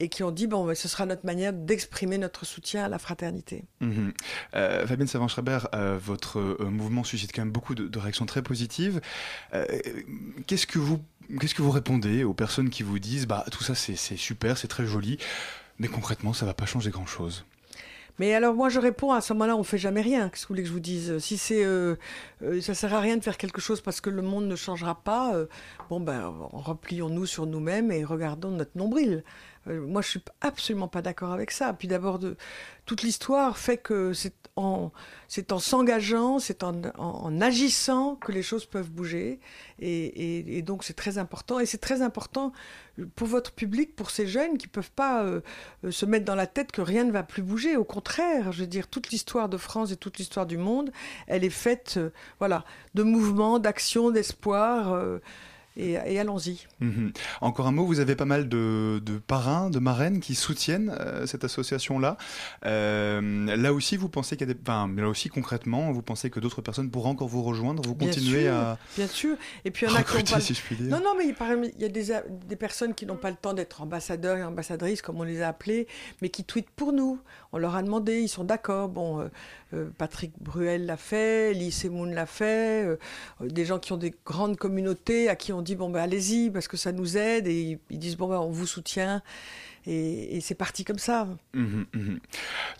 [0.00, 3.64] et qui ont dit, bon, ce sera notre manière d'exprimer notre soutien à la fraternité.
[3.80, 4.12] Mhm.
[4.54, 8.42] Euh, Fabienne Savant-Schreiber, euh, votre euh, mouvement suscite quand même beaucoup de, de réactions très
[8.42, 9.00] positives.
[10.46, 11.00] Qu'est-ce que vous
[11.40, 14.68] qu'est-ce que vous répondez aux personnes qui vous disent bah tout ça c'est super, c'est
[14.68, 15.18] très joli,
[15.78, 17.44] mais concrètement ça va pas changer grand chose.
[18.18, 20.28] Mais alors moi je réponds à ce moment-là, on fait jamais rien.
[20.28, 21.18] Qu'est-ce que vous voulez que je vous dise?
[21.18, 21.96] Si c'est, euh,
[22.42, 25.02] euh, ça sert à rien de faire quelque chose parce que le monde ne changera
[25.02, 25.34] pas.
[25.34, 25.46] euh,
[25.88, 29.24] bon ben, replions-nous sur nous-mêmes et regardons notre nombril.
[29.68, 31.72] Euh, moi je suis absolument pas d'accord avec ça.
[31.72, 32.20] Puis d'abord,
[32.86, 34.92] toute l'histoire fait que c'est en,
[35.58, 39.40] s'engageant, c'est en, agissant que les choses peuvent bouger.
[39.80, 41.58] Et, donc c'est très important.
[41.58, 42.52] Et c'est très important
[43.14, 45.40] pour votre public, pour ces jeunes qui peuvent pas euh,
[45.84, 47.76] euh, se mettre dans la tête que rien ne va plus bouger.
[47.76, 50.92] Au contraire, je veux dire, toute l'histoire de France et toute l'histoire du monde,
[51.26, 51.98] elle est faite,
[52.38, 55.20] voilà, de mouvements, d'actions, d'espoir.
[55.76, 56.66] Et, et allons-y.
[56.80, 57.12] Mhm.
[57.40, 61.26] Encore un mot, vous avez pas mal de, de parrains, de marraines qui soutiennent euh,
[61.26, 62.16] cette association-là.
[62.66, 64.60] Euh, là aussi, vous pensez qu'il y a des...
[64.60, 68.48] Enfin, là aussi, concrètement, vous pensez que d'autres personnes pourraient encore vous rejoindre, vous continuez
[68.48, 69.36] à Bien sûr.
[69.64, 70.40] Et puis il y en a qui pas.
[70.40, 70.90] si je puis dire.
[70.90, 74.36] Non, non, mais il y a des, personnes qui n'ont pas le temps d'être ambassadeurs
[74.36, 75.86] et ambassadrices, comme on les a appelés,
[76.20, 77.18] mais qui tweetent pour nous.
[77.52, 78.88] On leur a demandé, ils sont d'accord.
[78.88, 79.28] Bon, euh,
[79.98, 82.96] Patrick Bruel l'a fait, Lee Semoun l'a fait, euh,
[83.40, 86.50] euh, des gens qui ont des grandes communautés, à qui on dit, bon, ben allez-y,
[86.50, 89.22] parce que ça nous aide, et ils, ils disent, bon, ben on vous soutient.
[89.86, 91.26] Et, et c'est parti comme ça.
[91.54, 92.20] Mhm, mhm.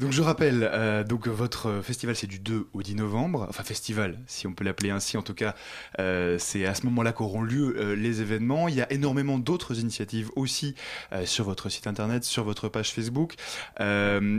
[0.01, 4.19] Donc je rappelle, euh, donc votre festival c'est du 2 au 10 novembre, enfin festival
[4.27, 5.55] si on peut l'appeler ainsi en tout cas,
[5.99, 8.69] euh, c'est à ce moment-là qu'auront lieu euh, les événements.
[8.69, 10.75] Il y a énormément d'autres initiatives aussi
[11.25, 13.35] sur votre site internet, sur votre page Facebook.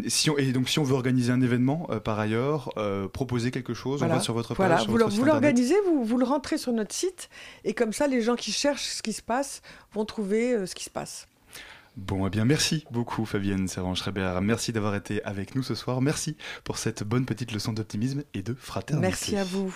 [0.08, 2.74] Si on, et donc si on veut organiser un événement par ailleurs,
[3.12, 6.18] proposer quelque chose, on va sur votre page, Voilà, sur vous, votre l'organisez, vous, vous
[6.18, 7.30] le rentrez sur notre site,
[7.64, 9.62] et comme ça, les gens qui cherchent ce qui se passe
[9.94, 11.28] vont trouver ce qui se passe.
[11.96, 14.40] Bon, eh bien, merci beaucoup, Fabienne Serran-Schreiber.
[14.42, 16.02] Merci d'avoir été avec nous ce soir.
[16.02, 19.08] Merci pour cette bonne petite leçon d'optimisme et de fraternité.
[19.08, 19.76] Merci à vous.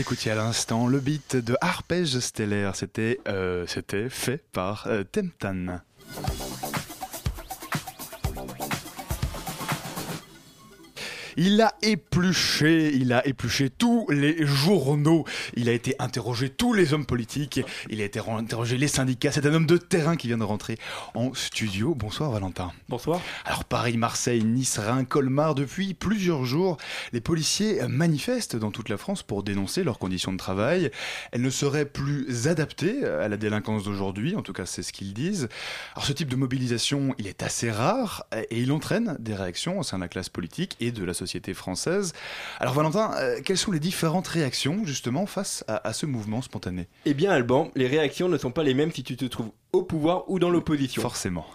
[0.00, 2.74] Vous écoutiez à l'instant le beat de Arpège Stellaire.
[2.74, 5.82] C'était euh, c'était fait par euh, Temtan.
[11.42, 15.24] Il a épluché, il a épluché tous les journaux,
[15.54, 19.32] il a été interrogé tous les hommes politiques, il a été interrogé les syndicats.
[19.32, 20.76] C'est un homme de terrain qui vient de rentrer
[21.14, 21.94] en studio.
[21.94, 22.72] Bonsoir Valentin.
[22.90, 23.22] Bonsoir.
[23.46, 26.76] Alors Paris, Marseille, Nice, Reims, Colmar, depuis plusieurs jours,
[27.14, 30.90] les policiers manifestent dans toute la France pour dénoncer leurs conditions de travail.
[31.32, 35.14] Elles ne seraient plus adaptées à la délinquance d'aujourd'hui, en tout cas c'est ce qu'ils
[35.14, 35.48] disent.
[35.94, 39.82] Alors ce type de mobilisation, il est assez rare et il entraîne des réactions au
[39.82, 42.12] sein de la classe politique et de la société française.
[42.58, 46.88] Alors Valentin, euh, quelles sont les différentes réactions justement face à, à ce mouvement spontané?
[47.06, 49.82] Eh bien Alban, les réactions ne sont pas les mêmes si tu te trouves au
[49.82, 51.02] pouvoir ou dans l'opposition.
[51.02, 51.46] Forcément.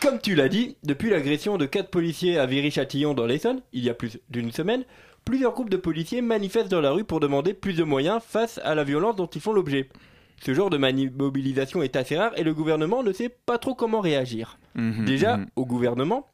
[0.00, 3.90] Comme tu l'as dit, depuis l'agression de quatre policiers à Viry-Châtillon dans l'Essonne, il y
[3.90, 4.84] a plus d'une semaine,
[5.24, 8.74] plusieurs groupes de policiers manifestent dans la rue pour demander plus de moyens face à
[8.74, 9.88] la violence dont ils font l'objet.
[10.44, 14.00] Ce genre de mobilisation est assez rare et le gouvernement ne sait pas trop comment
[14.00, 14.58] réagir.
[14.74, 15.46] Mhm, Déjà, mhm.
[15.56, 16.28] au gouvernement,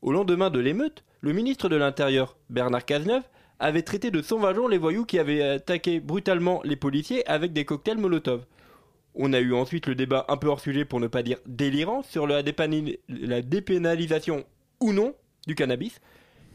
[0.00, 3.22] au lendemain de l'émeute, le ministre de l'Intérieur, Bernard Cazeneuve,
[3.60, 7.96] avait traité de sauvageons les voyous qui avaient attaqué brutalement les policiers avec des cocktails
[7.96, 8.44] Molotov.
[9.14, 12.02] On a eu ensuite le débat un peu hors sujet pour ne pas dire délirant
[12.02, 12.42] sur la,
[13.08, 14.44] la dépénalisation
[14.80, 15.14] ou non
[15.46, 16.00] du cannabis.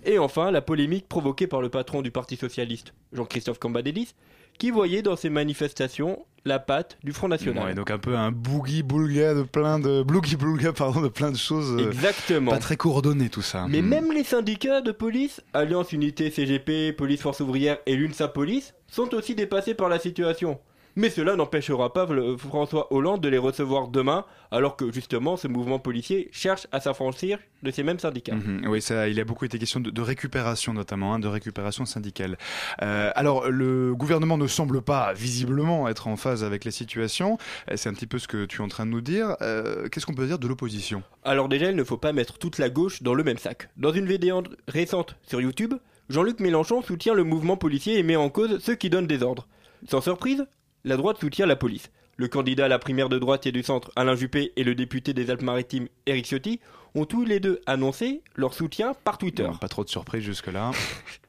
[0.03, 4.15] Et enfin, la polémique provoquée par le patron du Parti Socialiste, Jean-Christophe Cambadélis,
[4.57, 7.65] qui voyait dans ces manifestations la patte du Front National.
[7.65, 11.31] Ouais, donc un peu un boogie boulga de plein de boogie boulga pardon de plein
[11.31, 12.51] de choses euh, Exactement.
[12.51, 13.65] pas très coordonnées tout ça.
[13.67, 13.89] Mais Mhm.
[13.89, 19.13] même les syndicats de police, Alliance Unité CGP, Police Force Ouvrière et l'UNSA Police, sont
[19.13, 20.57] aussi dépassés par la situation.
[20.97, 22.07] Mais cela n'empêchera pas
[22.39, 27.37] François Hollande de les recevoir demain, alors que justement ce mouvement policier cherche à s'affranchir
[27.61, 28.33] de ces mêmes syndicats.
[28.33, 31.85] Mhm, oui, ça, il a beaucoup été question de, de récupération notamment, hein, de récupération
[31.85, 32.35] syndicale.
[32.81, 37.37] Euh, alors, le gouvernement ne semble pas visiblement être en phase avec la situation.
[37.69, 39.37] Euh, C'est un petit peu ce que tu es en train de nous dire.
[39.43, 41.03] Euh, Qu'est-ce qu'on peut dire de l'opposition?
[41.23, 43.69] Alors déjà, il ne faut pas mettre toute la gauche dans le même sac.
[43.77, 45.75] Dans une vidéo récente sur YouTube,
[46.09, 49.47] Jean-Luc Mélenchon soutient le mouvement policier et met en cause ceux qui donnent des ordres.
[49.87, 50.43] Sans surprise,
[50.87, 51.91] la droite soutient la police.
[52.15, 55.13] Le candidat à la primaire de droite et du centre, Alain Juppé, et le député
[55.13, 56.59] des Alpes-Maritimes, Éric Ciotti,
[56.95, 59.49] ont tous les deux annoncé leur soutien par Twitter.
[59.59, 60.71] Pas trop de surprise jusque-là.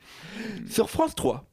[0.71, 1.45] Sur France 3,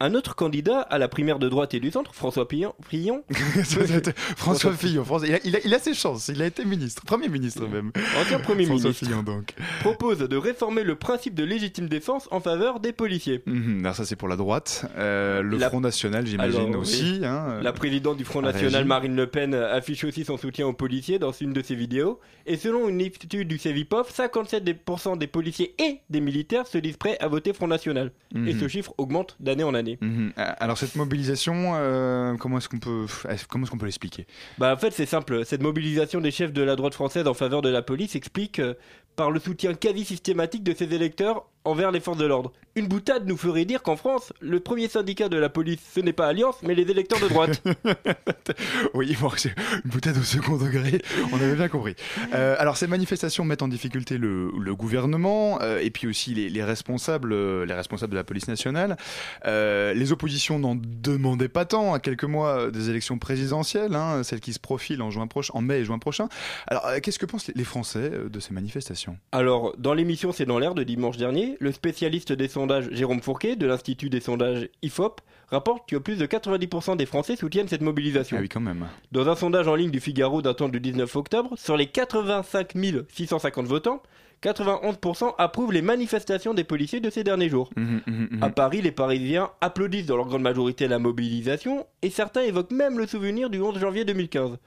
[0.00, 3.22] un autre candidat à la primaire de droite et du centre, François Pillon, Fillon,
[4.36, 6.28] François Fillon, François- il, a, il a- il a ses chances.
[6.28, 7.92] Il a été ministre, premier ministre même.
[8.20, 9.54] ancien Premier François ministre, Fillon donc.
[9.80, 13.42] propose de réformer le principe de légitime défense en faveur des policiers.
[13.46, 14.86] Mhm, alors ça c'est pour la droite.
[14.96, 16.76] Euh, le La- Front National, j'imagine oui.
[16.76, 17.20] aussi.
[17.24, 17.60] hein.
[17.62, 18.84] La présidente du Front a National.
[18.84, 22.20] Marine Le Pen, affiche aussi son soutien aux policiers dans une de ses vidéos.
[22.46, 27.16] Et selon une étude du CEVIPOF, 57% des policiers et des militaires se disent prêts
[27.20, 28.12] à voter Front National.
[28.34, 28.60] Et Mhm.
[28.60, 29.83] ce chiffre augmente d'année en année.
[30.00, 30.32] Mhm.
[30.36, 33.06] Alors cette mobilisation, euh, comment est-ce qu'on peut,
[33.48, 34.26] comment est-ce qu'on peut l'expliquer?
[34.58, 37.62] Bah en fait c'est simple, cette mobilisation des chefs de la droite française en faveur
[37.62, 38.74] de la police s'explique euh,
[39.16, 42.52] par le soutien quasi systématique de ses électeurs envers les forces de l'ordre.
[42.76, 46.12] Une boutade nous ferait dire qu'en France, le premier syndicat de la police, ce n'est
[46.12, 47.62] pas Alliance, mais les électeurs de droite.
[48.94, 51.00] Oui, bon, c'est une boutade au second degré,
[51.32, 51.94] on avait bien compris.
[52.34, 56.48] Euh, alors ces manifestations mettent en difficulté le, le gouvernement euh, et puis aussi les,
[56.48, 58.96] les responsables, euh, les responsables de la police nationale.
[59.44, 64.52] Les oppositions n'en demandaient pas tant à quelques mois des élections présidentielles, hein, celles qui
[64.52, 66.28] se profilent en juin prochain, en mai et juin prochain.
[66.66, 69.16] Alors qu'est-ce que pensent les- Français de ces manifestations?
[69.32, 73.56] Alors, dans l'émission C'est dans l'air de dimanche dernier, le spécialiste des sondages Jérôme Fourquet
[73.56, 78.36] de l'Institut des sondages IFOP rapporte que plus de 90% des Français soutiennent cette mobilisation.
[78.38, 78.86] Ah oui, quand même.
[79.12, 82.72] Dans un sondage en ligne du Figaro datant du 19 octobre, sur les 85
[83.08, 84.02] 650 votants,
[84.42, 87.70] 91% approuvent les manifestations des policiers de ces derniers jours.
[87.76, 88.42] Mhm, mhm, mhm.
[88.42, 92.98] À Paris, les Parisiens applaudissent dans leur grande majorité la mobilisation et certains évoquent même
[92.98, 94.58] le souvenir du 11 janvier 2015.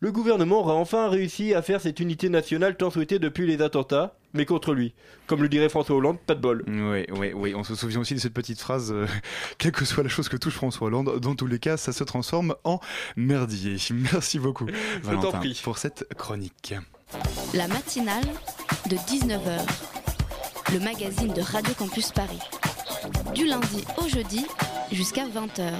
[0.00, 4.16] Le gouvernement aura enfin réussi à faire cette unité nationale tant souhaitée depuis les attentats,
[4.34, 4.92] mais contre lui.
[5.26, 6.64] Comme le dirait François Hollande, pas de bol.
[6.66, 7.54] Oui, oui, oui.
[7.54, 9.06] On se souvient aussi de cette petite phrase euh,
[9.58, 12.04] quelle que soit la chose que touche François Hollande, dans tous les cas, ça se
[12.04, 12.80] transforme en
[13.16, 13.76] merdier.
[14.12, 15.60] Merci beaucoup, t'en Valentin, prie.
[15.64, 16.74] pour cette chronique.
[17.54, 18.24] La matinale
[18.90, 19.60] de 19h.
[20.72, 22.40] Le magazine de Radio Campus Paris.
[23.34, 24.46] Du lundi au jeudi
[24.90, 25.70] jusqu'à 20h.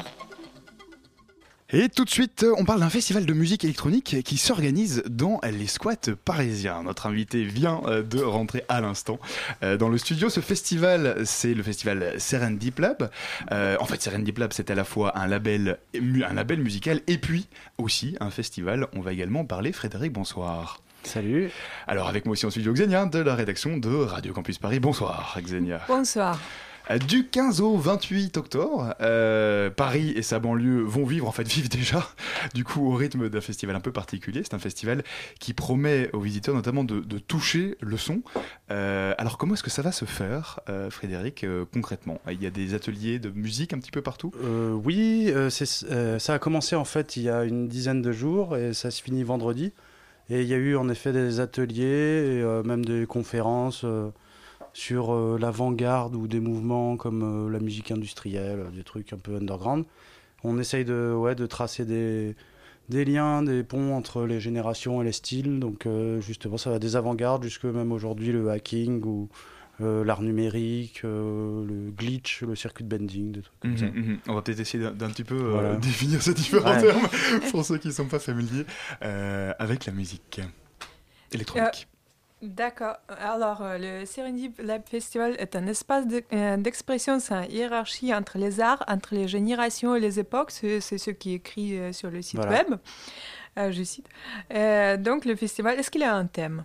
[1.76, 5.66] Et tout de suite, on parle d'un festival de musique électronique qui s'organise dans les
[5.66, 6.84] squats parisiens.
[6.84, 9.18] Notre invité vient euh, de rentrer à l'instant
[9.64, 10.28] euh, dans le studio.
[10.28, 13.10] Ce festival, c'est le festival Serendip Lab.
[13.50, 17.18] Euh, en fait, Serendip Lab, c'est à la fois un label, un label musical et
[17.18, 18.86] puis aussi un festival.
[18.92, 19.72] On va également parler.
[19.72, 20.80] Frédéric, bonsoir.
[21.02, 21.50] Salut.
[21.88, 24.78] Alors avec moi aussi en studio Xenia de la rédaction de Radio Campus Paris.
[24.78, 25.80] Bonsoir Xenia.
[25.88, 26.38] Bonsoir.
[26.90, 31.46] Euh, Du 15 au 28 octobre, euh, Paris et sa banlieue vont vivre, en fait
[31.48, 32.06] vivent déjà,
[32.54, 34.42] du coup au rythme d'un festival un peu particulier.
[34.44, 35.02] C'est un festival
[35.40, 38.22] qui promet aux visiteurs notamment de, toucher le son.
[38.70, 40.60] Euh, alors comment est-ce que ça va se faire,
[40.90, 42.20] Frédéric, concrètement?
[42.30, 44.32] Il y a des ateliers de musique un petit peu partout?
[44.84, 48.90] Oui, ça a commencé en fait il y a une dizaine de jours et ça
[48.90, 49.72] se finit vendredi.
[50.30, 53.84] Et il y a eu en effet des ateliers et même des conférences
[54.74, 59.18] sur euh, l'avant-garde ou des mouvements comme euh, la musique industrielle, euh, des trucs un
[59.18, 59.84] peu underground.
[60.42, 62.34] On essaye de, ouais, de tracer des,
[62.90, 65.58] des liens, des ponts entre les générations et les styles.
[65.60, 69.28] Donc euh, justement, ça va des avant-gardes jusque même aujourd'hui le hacking ou
[69.80, 73.86] euh, l'art numérique, euh, le glitch, le circuit bending, des trucs comme ça.
[73.86, 74.18] Mhm, mhm.
[74.28, 75.76] On va peut-être essayer d'un- petit peu euh, Voilà.
[75.82, 76.82] définir ces différents Ouais.
[76.82, 77.08] termes
[77.52, 78.66] pour ceux qui ne sont pas familiers
[79.02, 80.40] euh, avec la musique
[81.32, 81.88] électronique.
[82.48, 82.96] D'accord.
[83.20, 88.36] Alors, euh, le Serendip Lab Festival est un espace de- euh, d'expression sans hiérarchie entre
[88.36, 90.50] les arts, entre les générations et les époques.
[90.50, 92.52] C'est ce qui est écrit euh, sur le site Voilà.
[92.64, 92.78] web.
[93.58, 94.06] Euh, je cite.
[94.52, 96.64] Euh, donc, le festival, est-ce qu'il a un thème?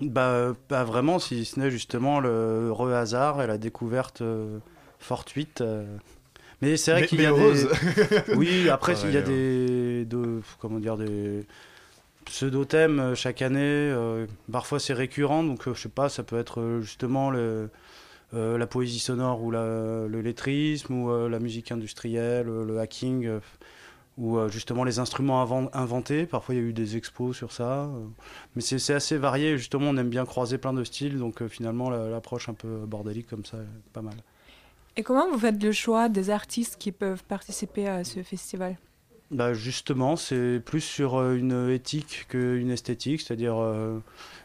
[0.00, 4.58] Bah, pas vraiment, si ce n'est justement le heureux hasard et la découverte euh,
[5.00, 5.60] fortuite.
[5.60, 5.84] euh.
[6.62, 7.68] Mais c'est vrai qu'il y a heureuse.
[8.28, 8.34] des...
[8.36, 10.04] Oui, après, il y a Ouais, des...
[10.04, 11.44] de- comment dire, des
[12.24, 13.60] pseudo-thèmes euh, chaque année.
[13.60, 18.98] euh, parfois, c'est récurrent, donc euh, je sais pas, ça peut être justement la poésie
[18.98, 23.30] sonore ou le lettrisme ou la musique industrielle, le hacking,
[24.18, 26.26] ou justement les instruments inven- inventés.
[26.26, 27.88] Parfois, il y a eu des expos sur ça.
[28.56, 29.56] mais c'est assez varié.
[29.56, 31.18] Justement, on aime bien croiser plein de styles.
[31.18, 33.58] Donc, finalement, la- l'approche un peu bordélique comme ça,
[33.92, 34.14] pas mal.
[34.96, 38.76] Et comment vous faites le choix des artistes qui peuvent participer à ce festival?
[39.30, 43.98] Bah, justement, c'est plus sur euh, une éthique qu'une esthétique, c'est-à-dire euh,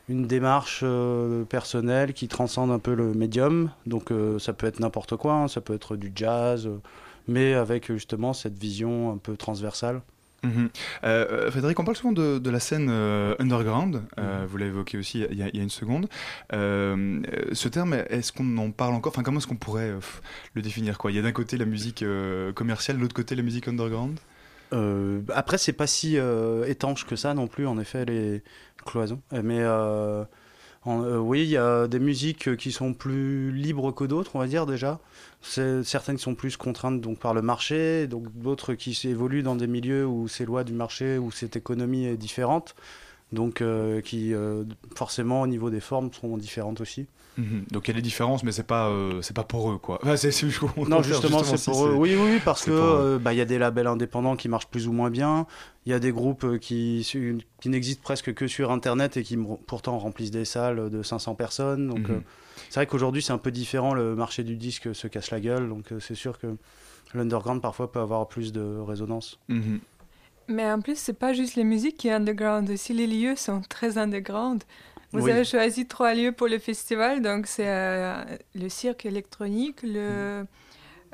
[0.07, 3.71] une démarche euh, personnelle qui transcende un peu le médium.
[3.85, 6.69] Donc, ça peut être n'importe quoi, hein, ça peut être du jazz,
[7.27, 10.01] mais avec justement cette vision un peu transversale.
[10.41, 10.69] Mhm.
[11.03, 14.45] Euh, Frédéric, on parle souvent de, de la scène euh, underground, Mhm.
[14.47, 16.07] vous l'avez évoqué aussi il y, a, il y a une seconde.
[16.51, 19.11] Ce terme, est-ce qu'on en parle encore?
[19.11, 19.93] Enfin, comment est-ce qu'on pourrait
[20.53, 21.11] le définir quoi?
[21.11, 22.03] Il y a d'un côté la musique
[22.55, 24.17] commerciale, de l'autre côté la musique underground?
[24.73, 28.43] Euh, après, c'est pas si euh, étanche que ça non plus, en effet, les
[28.85, 29.21] cloisons.
[29.33, 30.23] Euh,
[30.85, 34.47] Mais oui, il y a des musiques qui sont plus libres que d'autres, on va
[34.47, 34.99] dire déjà.
[35.41, 40.05] Certaines sont plus contraintes donc par le marché, donc d'autres qui évoluent dans des milieux
[40.05, 42.75] où ces lois du marché, où cette économie est différente,
[43.33, 43.63] donc
[44.03, 44.33] qui
[44.95, 47.07] forcément au niveau des formes seront différentes aussi.
[47.37, 47.65] Mhm.
[47.71, 49.99] Donc il y a des différences, mais c'est pas, euh, c'est pas pour eux quoi.
[50.01, 50.45] Enfin, c'est, c'est-
[50.77, 51.93] au Non, justement, c'est si pour eux.
[51.93, 54.87] Oui, oui, parce que euh, bah, il y a des labels indépendants qui marchent plus
[54.87, 55.45] ou moins bien.
[55.85, 57.07] Il y a des groupes euh, qui,
[57.61, 61.87] qui n'existent presque que sur Internet et qui pourtant remplissent des salles de 500 personnes.
[61.87, 62.15] Donc, Mhm.
[62.15, 62.19] euh,
[62.69, 63.93] c'est vrai qu'aujourd'hui, c'est un peu différent.
[63.93, 65.69] Le marché du disque se casse la gueule.
[65.69, 66.47] Donc, euh, c'est sûr que
[67.13, 69.39] l'underground parfois peut avoir plus de résonance.
[69.47, 69.79] Mhm.
[70.51, 73.61] Mais en plus, c'est pas juste les musiques qui est underground, aussi les lieux sont
[73.69, 74.63] très underground.
[75.11, 75.31] Vous Oui.
[75.31, 80.45] avez choisi trois lieux pour le festival, donc c'est euh, le cirque électronique, le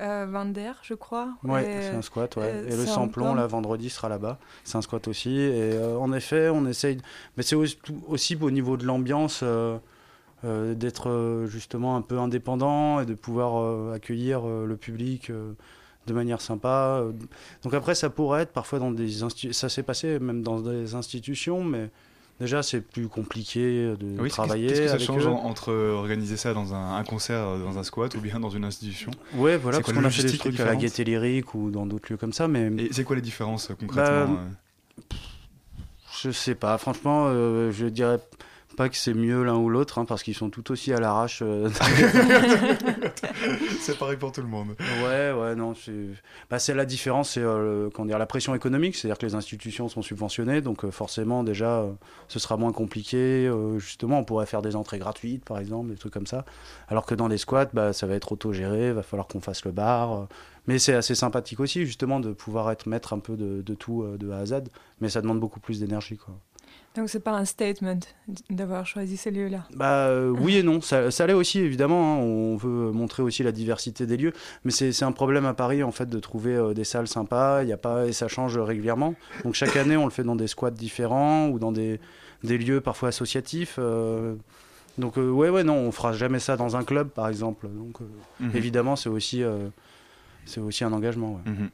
[0.02, 1.30] euh, Vander, je crois.
[1.48, 2.44] Et, c'est un squat, ouais.
[2.44, 3.34] euh, et le Samplon.
[3.34, 4.40] là, vendredi, sera là-bas.
[4.66, 5.38] C'est un squat aussi.
[5.38, 6.98] Et euh, en effet, on essaye.
[7.38, 7.78] Mais c'est aussi,
[8.08, 9.44] aussi au niveau de l'ambiance
[10.44, 15.32] d'être justement un peu indépendant et de pouvoir accueillir le public.
[16.08, 17.02] de manière sympa.
[17.64, 19.54] Donc après, ça pourrait être parfois dans des institutions.
[19.60, 21.90] Ça s'est passé même dans des institutions, mais
[22.40, 24.68] déjà, c'est plus compliqué de Oui, travailler.
[24.68, 25.30] Qu'est-ce que ça avec change eux.
[25.30, 28.66] entre organiser ça dans un, un concert, euh, dans un squat ou bien dans une
[28.66, 31.86] institution Ouais, voilà, parce qu'on a fait des trucs à la Gaieté Lyrique ou dans
[31.86, 32.68] d'autres lieux comme ça, mais...
[32.78, 34.40] Et c'est quoi les différences euh, concrètement Bah,
[35.00, 35.16] euh
[36.24, 38.20] Je sais pas, franchement, euh, je dirais
[38.76, 41.40] pas que c'est mieux l'un ou l'autre, hein, parce qu'ils sont tout aussi à l'arrache.
[41.42, 41.70] euh.
[43.80, 44.76] C'est pareil pour tout le monde.
[45.04, 45.92] ouais, ouais, non, c'est
[46.50, 50.62] bah, c'est la différence, c'est euh, la pression économique, c'est-à-dire que les institutions sont subventionnées,
[50.62, 51.92] donc euh, forcément, déjà, euh,
[52.28, 53.52] ce sera moins compliqué.
[53.78, 56.46] justement, on pourrait faire des entrées gratuites, par exemple, des trucs comme ça.
[56.88, 59.72] Alors que dans les squats, bah, ça va être autogéré, va falloir qu'on fasse le
[59.72, 60.28] bar.
[60.68, 64.06] mais c'est assez sympathique aussi, justement, de pouvoir être maître un peu de, de tout,
[64.18, 64.56] de A à Z.
[65.02, 66.36] Mais ça demande beaucoup plus d'énergie, quoi.
[66.96, 68.00] Donc c'est pas un statement
[68.50, 69.66] d'avoir choisi ces lieux-là.
[69.76, 72.16] Bah euh, oui et non, ça, ça l'est aussi évidemment.
[72.16, 72.18] hein.
[72.20, 74.34] On veut montrer aussi la diversité des lieux,
[74.64, 77.64] mais c'est un problème à Paris en fait de trouver euh, des salles sympas.
[77.64, 79.16] Il y a pas et ça change régulièrement.
[79.44, 82.00] Donc chaque année on le fait dans des squats différents ou dans des,
[82.44, 83.76] des lieux parfois associatifs.
[83.78, 84.36] euh.
[84.98, 87.68] donc euh, ouais ouais non, on fera jamais ça dans un club par exemple.
[87.68, 88.06] Donc euh,
[88.40, 88.52] Mhm.
[88.56, 89.68] évidemment c'est aussi euh,
[90.46, 91.34] c'est aussi un engagement.
[91.46, 91.52] ouais.
[91.52, 91.70] Mhm.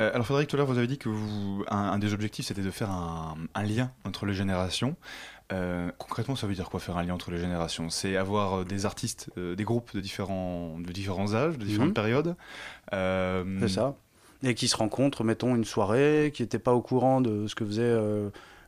[0.00, 2.46] Euh, alors Frédéric, tout à l'heure, vous avez dit que vous, un, un des objectifs,
[2.46, 4.96] c'était de faire un, un lien entre les générations.
[5.50, 7.88] Euh, concrètement, ça veut dire quoi faire un lien entre les générations?
[7.88, 11.88] C'est avoir euh, des artistes, euh, des groupes de différents, de différents âges, de différentes
[11.88, 11.94] Mhm.
[11.94, 12.36] périodes.
[12.92, 13.94] C'est ça.
[14.42, 17.64] Et qui se rencontrent, mettons, une soirée, qui n'étaient pas au courant de ce que
[17.64, 17.96] faisaient,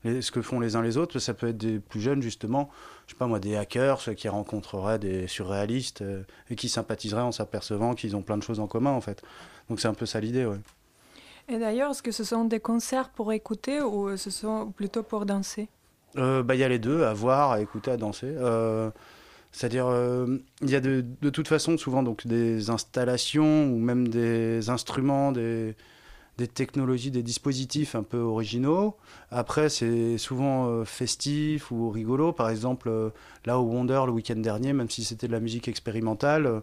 [0.03, 1.19] les- ce que font les uns les autres.
[1.19, 2.71] Ça peut être des plus jeunes, justement,
[3.11, 7.23] je sais pas moi, des hackers, ceux qui rencontreraient des surréalistes euh, et qui sympathiseraient
[7.23, 9.21] en s'apercevant qu'ils ont plein de choses en commun, en fait.
[9.69, 10.61] Donc c'est un peu ça l'idée, ouais.
[11.49, 15.27] Et d'ailleurs, est-ce que ce sont des concerts pour écouter ou ce sont plutôt pour
[15.27, 15.69] danser?
[16.19, 18.29] Euh, bah, Il y a les deux, à voir, à écouter, à danser.
[18.29, 18.93] Euh,
[19.51, 24.07] C'est-à-dire, euh, il y a de, de toute façon souvent donc, des installations ou même
[24.07, 25.75] des instruments, des,
[26.39, 28.97] des technologies, des dispositifs un peu originaux.
[29.31, 32.33] Après, c'est souvent euh, festif ou rigolo.
[32.33, 33.11] Par exemple, euh,
[33.45, 36.61] là au Wonder, le week-end dernier, même si c'était de la musique expérimentale, euh,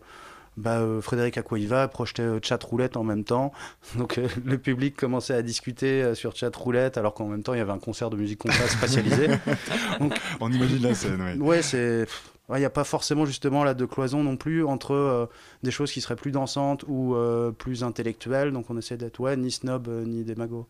[0.57, 3.51] bah, Frédéric Acquaïva projetait Chat Roulette en même temps.
[3.97, 7.61] Donc le public commençait à discuter sur Chat Roulette alors qu'en même temps il y
[7.61, 9.28] avait un concert de musique compas spatialisé.
[9.99, 11.36] Donc, On imagine la scène, ouais.
[11.36, 12.07] Ouais, c'est.
[12.49, 15.25] Ouais, Il n'y a pas forcément justement là de cloison non plus entre euh,
[15.63, 18.51] des choses qui seraient plus dansantes ou euh, plus intellectuelles.
[18.51, 20.67] Donc on essaie d'être ouais, ni snob euh, ni démago.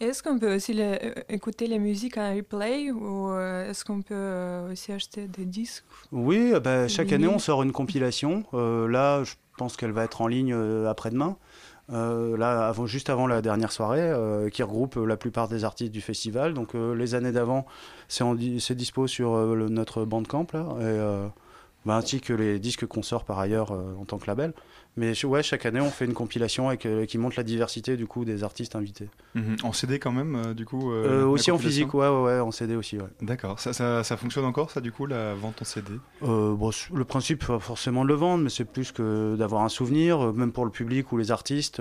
[0.00, 0.80] Est-ce qu'on peut aussi
[1.28, 5.84] écouter les musiques en replay ou est-ce qu'on peut aussi acheter des disques?
[6.10, 8.46] Oui, bah, chaque année on sort une compilation.
[8.54, 10.54] Là, je pense qu'elle va être en ligne
[10.88, 11.36] après-demain.
[11.92, 16.00] Euh, là, juste avant la dernière soirée, euh, qui regroupe la plupart des artistes du
[16.00, 16.54] festival.
[16.54, 17.66] Donc euh, les années d'avant,
[18.08, 21.28] c'est dispo sur notre bandcamp là, et,
[21.86, 24.52] bah, ainsi que les disques qu'on sort par ailleurs en tant que label.
[24.96, 28.06] Mais ouais, chaque année on fait une compilation avec, euh, qui montre la diversité du
[28.06, 29.08] coup des artistes invités.
[29.34, 29.56] Mhm.
[29.62, 32.50] En CD quand même, euh, du coup euh, aussi en physique, ouais, ouais, ouais, en
[32.50, 33.08] CD aussi, ouais.
[33.22, 33.60] D'accord.
[33.60, 37.46] Ça, ça, ça fonctionne encore, ça, du coup, la vente en CD bon, le principe,
[37.46, 40.70] pas forcément de le vendre, mais c'est plus que d'avoir un souvenir, même pour le
[40.70, 41.80] public ou les artistes,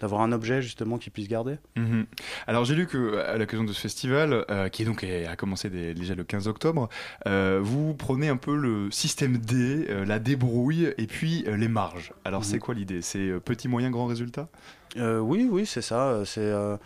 [0.00, 1.56] d'avoir un objet justement qu'ils puissent garder.
[1.76, 2.06] Mhm.
[2.46, 6.24] Alors j'ai lu que à l'occasion de ce festival, qui donc a commencé déjà le
[6.24, 6.88] 15 octobre,
[7.26, 12.12] vous prenez un peu le système D, la débrouille et puis les marges.
[12.24, 12.44] Alors Mhm.
[12.44, 13.02] c'est quoi l'idée?
[13.02, 14.48] C'est euh, petit, moyen, grand résultat?
[14.96, 16.08] Euh, oui, oui, c'est ça.
[16.08, 16.76] euh, C'est euh,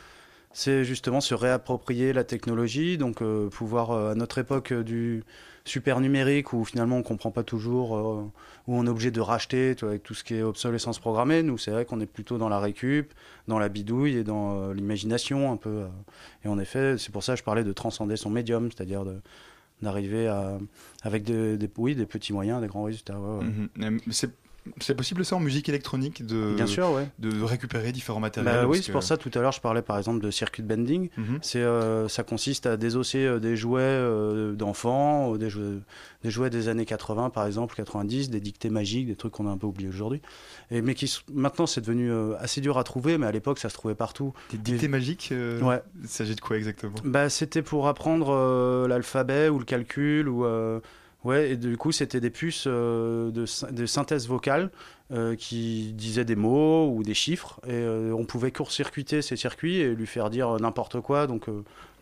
[0.53, 5.23] c'est justement se réapproprier la technologie, donc euh, pouvoir, à notre époque du
[5.67, 9.85] super numérique, où finalement on comprend pas toujours, où on est obligé de racheter tu
[9.85, 11.43] vois, avec tout ce qui est obsolescence programmée.
[11.43, 13.13] Nous, c'est vrai qu'on est plutôt dans la récup,
[13.49, 15.85] dans la bidouille et dans l'imagination un peu.
[16.45, 19.21] et en effet, c'est pour ça que je parlais de transcender son médium, c'est-à-dire de
[19.83, 20.57] d'arriver à
[21.03, 23.21] avec des, des- oui, des petits moyens, des grands résultats.
[23.21, 23.91] ouais, ouais.
[23.91, 24.01] Mhm.
[24.11, 24.31] C'est
[24.81, 27.09] c'est possible ça en musique électronique de, Bien sûr, ouais.
[27.19, 29.83] de récupérer différents matériels Bah oui, c'est que- pour ça tout à l'heure je parlais
[29.83, 31.09] par exemple de circuit bending.
[31.17, 31.39] Mhm.
[31.43, 35.79] C'est euh, ça consiste à désosser euh, des jouets euh, d'enfants, des jouets,
[36.23, 39.51] des jouets des années 80 par exemple, 90, des dictées magiques, des trucs qu'on a
[39.51, 40.21] un peu oubliés aujourd'hui.
[40.71, 43.69] Et mais qui maintenant c'est devenu euh, assez dur à trouver, mais à l'époque ça
[43.69, 44.33] se trouvait partout.
[44.51, 45.81] Des dictées magiques Ouais.
[46.03, 46.95] Il s'agit de quoi exactement?
[47.05, 50.45] Bah c'était pour apprendre l'alphabet ou le calcul ou
[51.27, 54.71] ouais et du coup c'était des puces euh, de, sy- de synthèse vocale
[55.13, 59.77] euh, qui disaient des mots ou des chiffres et euh, on pouvait court-circuiter ces circuits
[59.79, 61.47] et lui faire dire n'importe quoi donc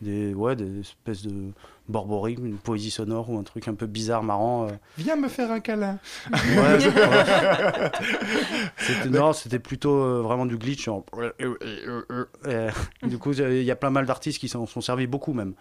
[0.01, 1.33] des ouais des espèces de
[1.87, 4.69] borborigmes, une poésie sonore ou un truc un peu bizarre marrant.
[4.97, 5.99] Viens me faire un câlin.
[6.33, 6.79] Ouais,
[8.79, 10.85] C'était- non, c'était plutôt euh, vraiment du glitch.
[10.85, 11.05] genre-
[12.49, 15.53] Et, du coup, il y a plein mal d'artistes qui s'en sont servis beaucoup même,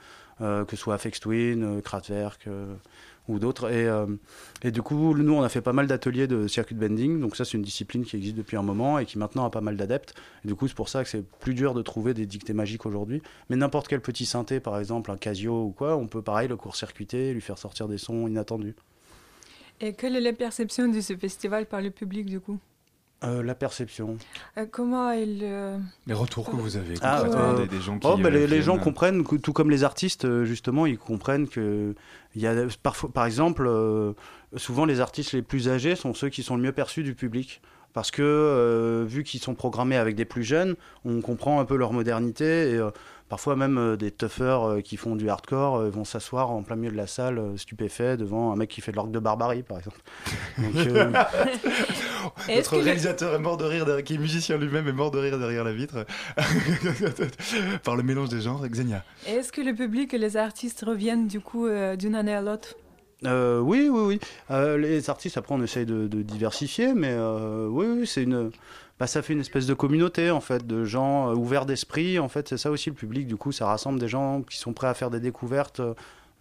[0.41, 2.74] euh, que ce soit Afex Twin, Kraftwerk euh,
[3.28, 3.71] ou d'autres.
[3.71, 4.05] Et, euh,
[4.63, 7.19] et du coup, nous, on a fait pas mal d'ateliers de circuit bending.
[7.19, 9.61] Donc ça, c'est une discipline qui existe depuis un moment et qui maintenant a pas
[9.61, 10.13] mal d'adeptes.
[10.43, 12.86] Et du coup, c'est pour ça que c'est plus dur de trouver des dictées magiques
[12.86, 13.21] aujourd'hui.
[13.49, 16.57] Mais n'importe quel petit synthé, par exemple, un Casio ou quoi, on peut pareil le
[16.57, 18.76] court-circuiter, lui faire sortir des sons inattendus.
[19.82, 22.59] Et quelle est la perception de ce festival par le public du coup?
[23.24, 24.17] Euh, la perception.
[24.57, 25.39] Euh, Comment il...
[25.43, 28.28] euh, Les retours que vous avez Ah, concrètement, euh, des, des gens qui oh, bah,
[28.28, 31.95] euh, les, les gens comprennent, que, tout comme les artistes, justement, ils comprennent que
[32.36, 34.13] il y a parfois, par exemple, euh,
[34.57, 37.61] souvent les artistes les plus âgés sont ceux qui sont le mieux perçus du public.
[37.93, 41.76] Parce que, euh, vu qu'ils sont programmés avec des plus jeunes, on comprend un peu
[41.76, 42.71] leur modernité.
[42.71, 42.89] Et euh,
[43.30, 46.76] parfois, même euh, des toughers euh, qui font du hardcore euh, vont s'asseoir en plein
[46.76, 49.63] milieu de la salle, euh, stupéfaits, devant un mec qui fait de l'orgue de barbarie,
[49.63, 49.99] par exemple.
[50.57, 51.11] Donc, euh,
[52.55, 55.38] Notre réalisateur est mort de rire, derrière- qui est musicien lui-même, est mort de rire
[55.39, 56.05] derrière la vitre
[57.84, 58.65] par le mélange des genres.
[58.67, 59.03] Xenia.
[59.28, 62.76] Est-ce que le public et les artistes reviennent du coup euh, d'une année à l'autre?
[63.26, 64.19] Euh, oui, oui, oui.
[64.51, 68.51] Euh, les artistes, après, on essaye de, diversifier, mais euh, oui, c'est une.
[68.99, 72.19] Bah, ça fait une espèce de communauté, en fait, de gens ouverts d'esprit.
[72.19, 73.28] En fait, c'est ça aussi le public.
[73.28, 75.82] Du coup, ça rassemble des gens qui sont prêts à faire des découvertes,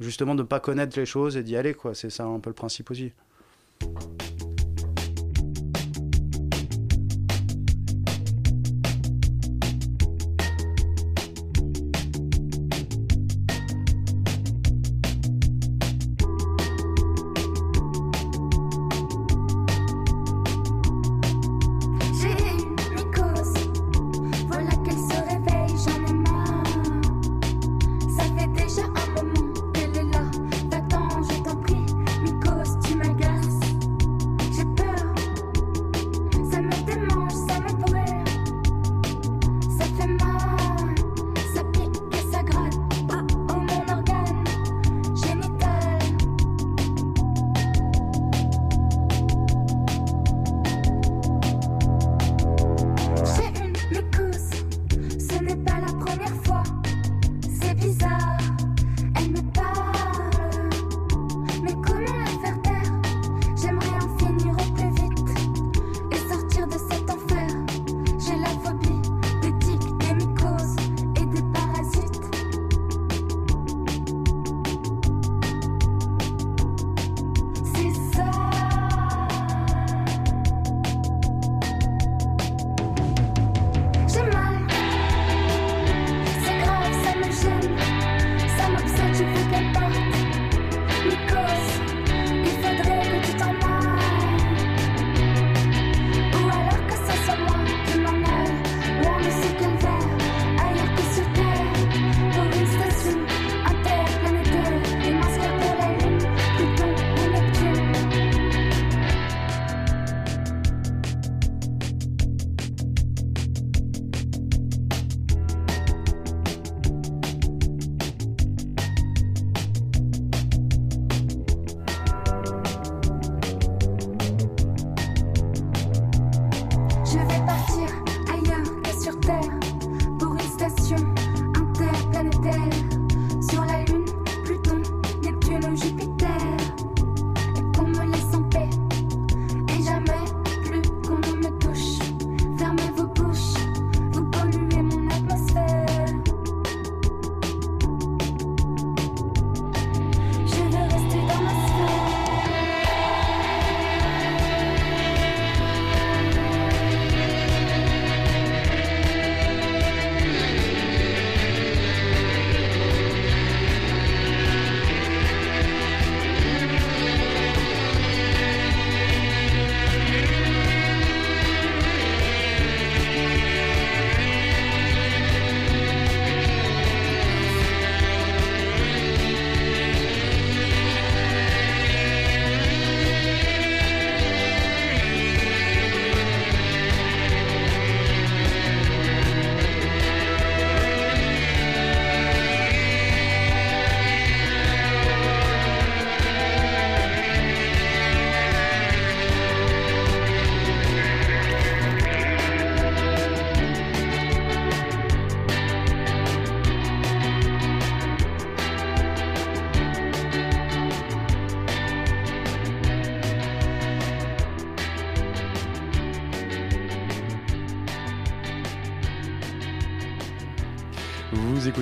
[0.00, 1.94] justement, de ne pas connaître les choses et d'y aller, quoi.
[1.94, 3.12] C'est ça un peu le principe aussi.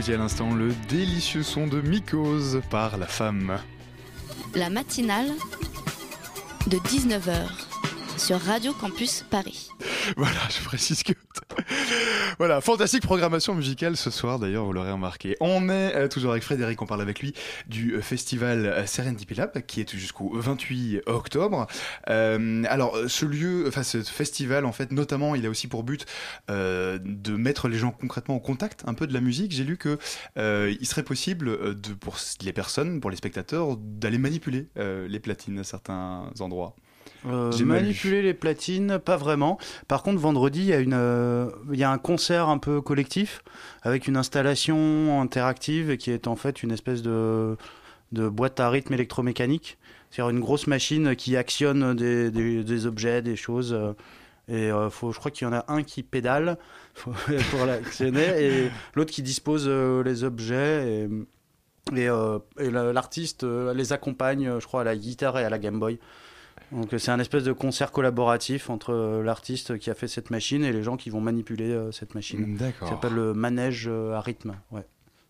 [0.00, 3.58] Écoutiez à l'instant le délicieux son de Mycose par la femme.
[4.54, 5.30] La matinale
[6.68, 7.46] de 19h
[8.16, 9.68] sur Radio Campus Paris.
[10.16, 11.12] Voilà, je précise que.
[12.38, 15.36] voilà, fantastique programmation musicale ce soir, d'ailleurs, vous l'aurez remarqué.
[15.40, 17.34] On est euh, toujours avec Frédéric, on parle avec lui
[17.66, 21.66] du euh, festival euh, Serendipity Lab qui est jusqu'au 28 octobre.
[22.06, 26.06] Alors, ce lieu, enfin, ce festival, en fait, notamment, il a aussi pour but
[26.48, 29.52] de mettre les gens concrètement au contact un peu de la musique.
[29.52, 29.98] J'ai lu que
[30.36, 36.30] il serait possible pour les personnes, pour les spectateurs, d'aller manipuler les platines à certains
[36.40, 36.74] endroits.
[37.26, 39.58] Euh, manipuler les platines, pas vraiment.
[39.88, 42.80] Par contre, vendredi, il y, a une, euh, il y a un concert un peu
[42.80, 43.42] collectif
[43.82, 47.56] avec une installation interactive qui est en fait une espèce de,
[48.12, 49.76] de boîte à rythme électromécanique.
[50.10, 53.72] C'est-à-dire une grosse machine qui actionne des, des- des objets, des choses.
[53.74, 53.92] euh,
[54.48, 56.56] Et euh, faut, je crois qu'il y en a un qui pédale
[56.94, 60.88] pour l'actionner et l'autre qui dispose euh, les objets.
[61.92, 65.50] Et, et, euh, et la- l'artiste les accompagne, je crois, à la guitare et à
[65.50, 65.98] la Game Boy.
[66.72, 70.62] Donc c'est un espèce de concert collaboratif entre euh, l'artiste qui a fait cette machine
[70.64, 72.56] et les gens qui vont manipuler euh, cette machine.
[72.56, 72.88] D'accord.
[72.88, 74.54] Ça s'appelle le manège euh, à rythme.
[74.70, 74.86] Ouais.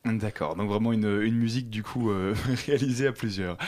[0.07, 2.35] D'accord, donc vraiment une, une musique du coup euh,
[2.67, 3.59] réalisée à plusieurs.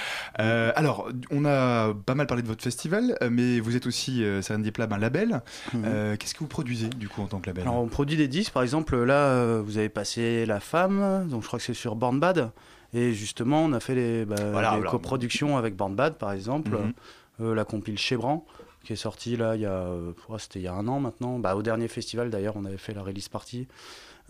[0.40, 4.40] Euh, alors, on a pas mal parlé de votre festival, mais vous êtes aussi euh,
[4.40, 5.42] Serendip Lab, un label.
[5.74, 7.64] Euh, Qu'est-ce que vous produisez du coup en tant que label?
[7.64, 7.70] Mhm.
[7.70, 11.46] Alors on produit des disques, par exemple là vous avez passé La Femme, donc je
[11.48, 12.50] crois que c'est sur Born Bad,
[12.94, 14.90] et justement on a fait les, bah, Voilà, des voilà.
[14.90, 16.76] coproductions avec Born Bad par exemple, Mhm.
[16.76, 16.92] Euh,
[17.38, 18.46] la compile Chebran
[18.84, 21.38] qui est sortie là il y a, euh, c'était il y a un an maintenant,
[21.38, 23.68] bah, au dernier festival d'ailleurs on avait fait la release party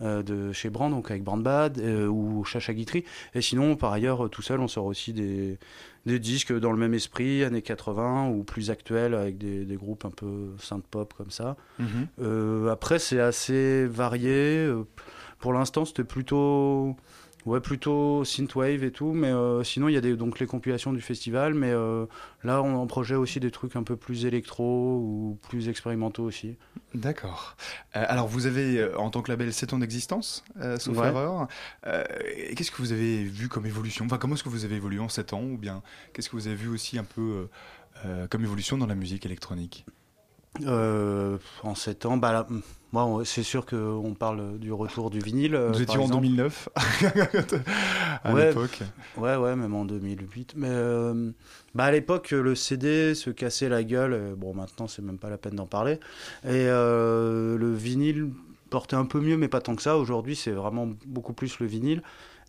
[0.01, 3.05] euh, de chez Brand, donc avec Born Bad euh, ou Chacha Guitry.
[3.35, 5.59] Et sinon, par ailleurs, euh, tout seul, on sort aussi des,
[6.07, 10.03] des disques dans le même esprit, années 80 ou plus actuels, avec des, des groupes
[10.05, 11.57] un peu synth-pop comme ça.
[11.77, 12.07] Mhm.
[12.21, 14.65] Euh, après, c'est assez varié.
[14.65, 14.83] Euh,
[15.37, 16.95] Pour l'instant, c'était plutôt.
[17.45, 20.93] Ouais, plutôt synthwave et tout, mais euh, sinon il y a des, donc les compilations
[20.93, 22.05] du festival, mais euh,
[22.43, 26.55] là on en projet aussi des trucs un peu plus électro ou plus expérimentaux aussi.
[26.93, 27.57] D'accord.
[27.97, 31.07] Euh, alors, vous avez, en tant que label, 7 ans d'existence, euh, sauf Ouais.
[31.07, 31.47] erreur.
[32.55, 34.05] Qu'est-ce que vous avez vu comme évolution?
[34.05, 35.43] Enfin, comment est-ce que vous avez évolué en 7 ans?
[35.43, 35.81] Ou bien,
[36.13, 37.47] qu'est-ce que vous avez vu aussi un peu
[38.29, 39.85] comme évolution dans la musique électronique?
[40.61, 42.47] Euh, en 7 ans, bah là,
[42.91, 45.55] moi, c'est sûr qu'on parle du retour du vinyle.
[45.55, 46.21] euh, Nous étions en exemple.
[46.27, 46.69] 2009,
[48.23, 48.79] à ouais, l'époque.
[49.17, 50.53] Ouais, ouais, même en 2008.
[50.55, 51.31] Mais euh,
[51.73, 54.35] bah à l'époque, le CD se cassait la gueule.
[54.37, 55.93] Bon, maintenant, c'est même pas la peine d'en parler.
[56.43, 58.29] Et euh, le vinyle
[58.69, 59.97] portait un peu mieux, mais pas tant que ça.
[59.97, 62.03] Aujourd'hui, c'est vraiment beaucoup plus le vinyle.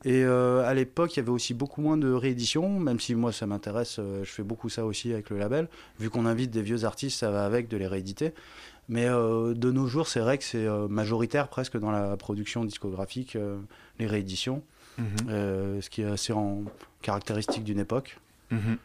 [0.05, 3.33] Et euh, à l'époque, il y avait aussi beaucoup moins de rééditions, même si moi
[3.33, 5.69] ça m'intéresse, euh, je fais beaucoup ça aussi avec le label.
[5.99, 8.33] Vu qu'on invite des vieux artistes, ça va avec de les rééditer.
[8.91, 13.37] Mais euh, de nos jours, c'est vrai que c'est majoritaire presque dans la production discographique,
[13.99, 14.63] les rééditions,
[14.99, 15.81] Mhm.
[15.81, 16.63] ce qui est assez en
[17.03, 18.19] caractéristique d'une époque.
[18.51, 18.77] Mhm.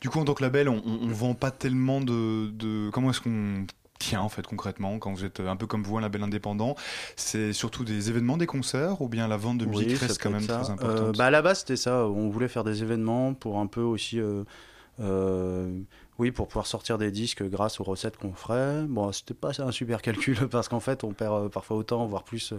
[0.00, 2.50] Du coup, en tant que label, on, on vend pas tellement de.
[2.52, 3.66] de- Comment est-ce qu'on
[3.98, 6.74] tient en fait concrètement quand vous êtes un peu comme vous un label indépendant
[7.16, 10.30] C'est surtout des événements, des concerts ou bien la vente de musique Oui, reste quand
[10.30, 10.60] même ça.
[10.60, 12.06] très Euh, importante bah, à la base, c'était ça.
[12.06, 14.20] On voulait faire des événements pour un peu aussi.
[14.20, 14.44] euh,
[15.00, 15.70] euh,
[16.18, 18.82] oui, pour pouvoir sortir des disques grâce aux recettes qu'on ferait.
[18.88, 22.52] Bon, c'était pas un super calcul parce qu'en fait, on perd parfois autant, voire plus,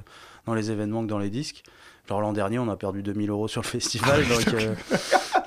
[0.46, 1.64] dans les événements que dans les disques.
[2.08, 4.74] Genre l'an dernier, on a perdu 2000 euros sur le festival, donc euh,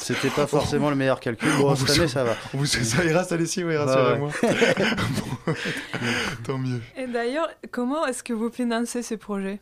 [0.02, 1.48] c'était pas forcément le meilleur calcul.
[1.58, 2.34] Bon, On cette vous- année, ça va.
[2.54, 4.30] on vous- ça ira, ça oui, Ouais, rassurez-moi.
[6.44, 6.80] tant mieux.
[6.96, 9.60] Et d'ailleurs, comment est-ce que vous financez ce projet?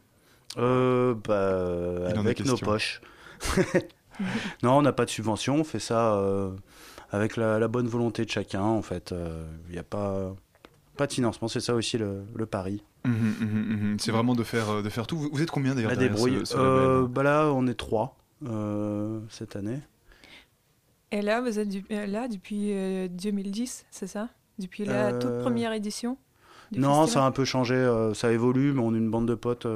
[0.58, 3.00] Euh, bah, avec nos poches.
[4.62, 6.50] non, on n'a pas de subvention, on fait ça euh,
[7.10, 9.14] avec la, la bonne volonté de chacun, en fait.
[9.68, 10.34] Il n'y a pas,
[10.96, 12.82] pas de financement, c'est ça aussi le, le pari.
[13.04, 13.98] Mhm, mhm, mhm.
[13.98, 15.16] C'est vraiment de faire, euh, de faire tout.
[15.16, 16.40] Vous, vous êtes combien d'ailleurs La débrouille.
[16.40, 18.16] ce, ce Euh, bah là, on est trois
[18.46, 19.78] euh, cette année.
[21.12, 24.28] Et là, vous êtes du- euh, là depuis euh, 2010, c'est ça?
[24.58, 26.16] Depuis la toute Euh, première édition
[26.76, 29.34] Non, ça a un peu changé, euh, ça évolue, mais on est une bande de
[29.34, 29.66] potes.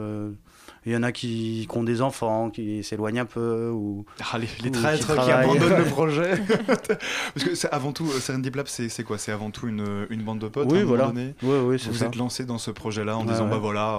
[0.87, 3.71] Euh, Il y en a qui, qui ont des enfants, qui s'éloignent un peu.
[3.71, 6.35] Ou, Ah, les, les ou traîtres qui, abandonnent le projet.
[7.35, 9.19] Parce que c'est avant tout, euh, Serendip Lab, c'est c'est quoi?
[9.19, 11.07] C'est avant tout une, une bande de potes Oui, à un moment voilà.
[11.13, 11.35] donné?
[11.43, 12.07] Oui, oui, c'est Vous ça.
[12.07, 13.51] êtes lancé dans ce projet-là en Ouais, disant ouais.
[13.51, 13.95] bah voilà.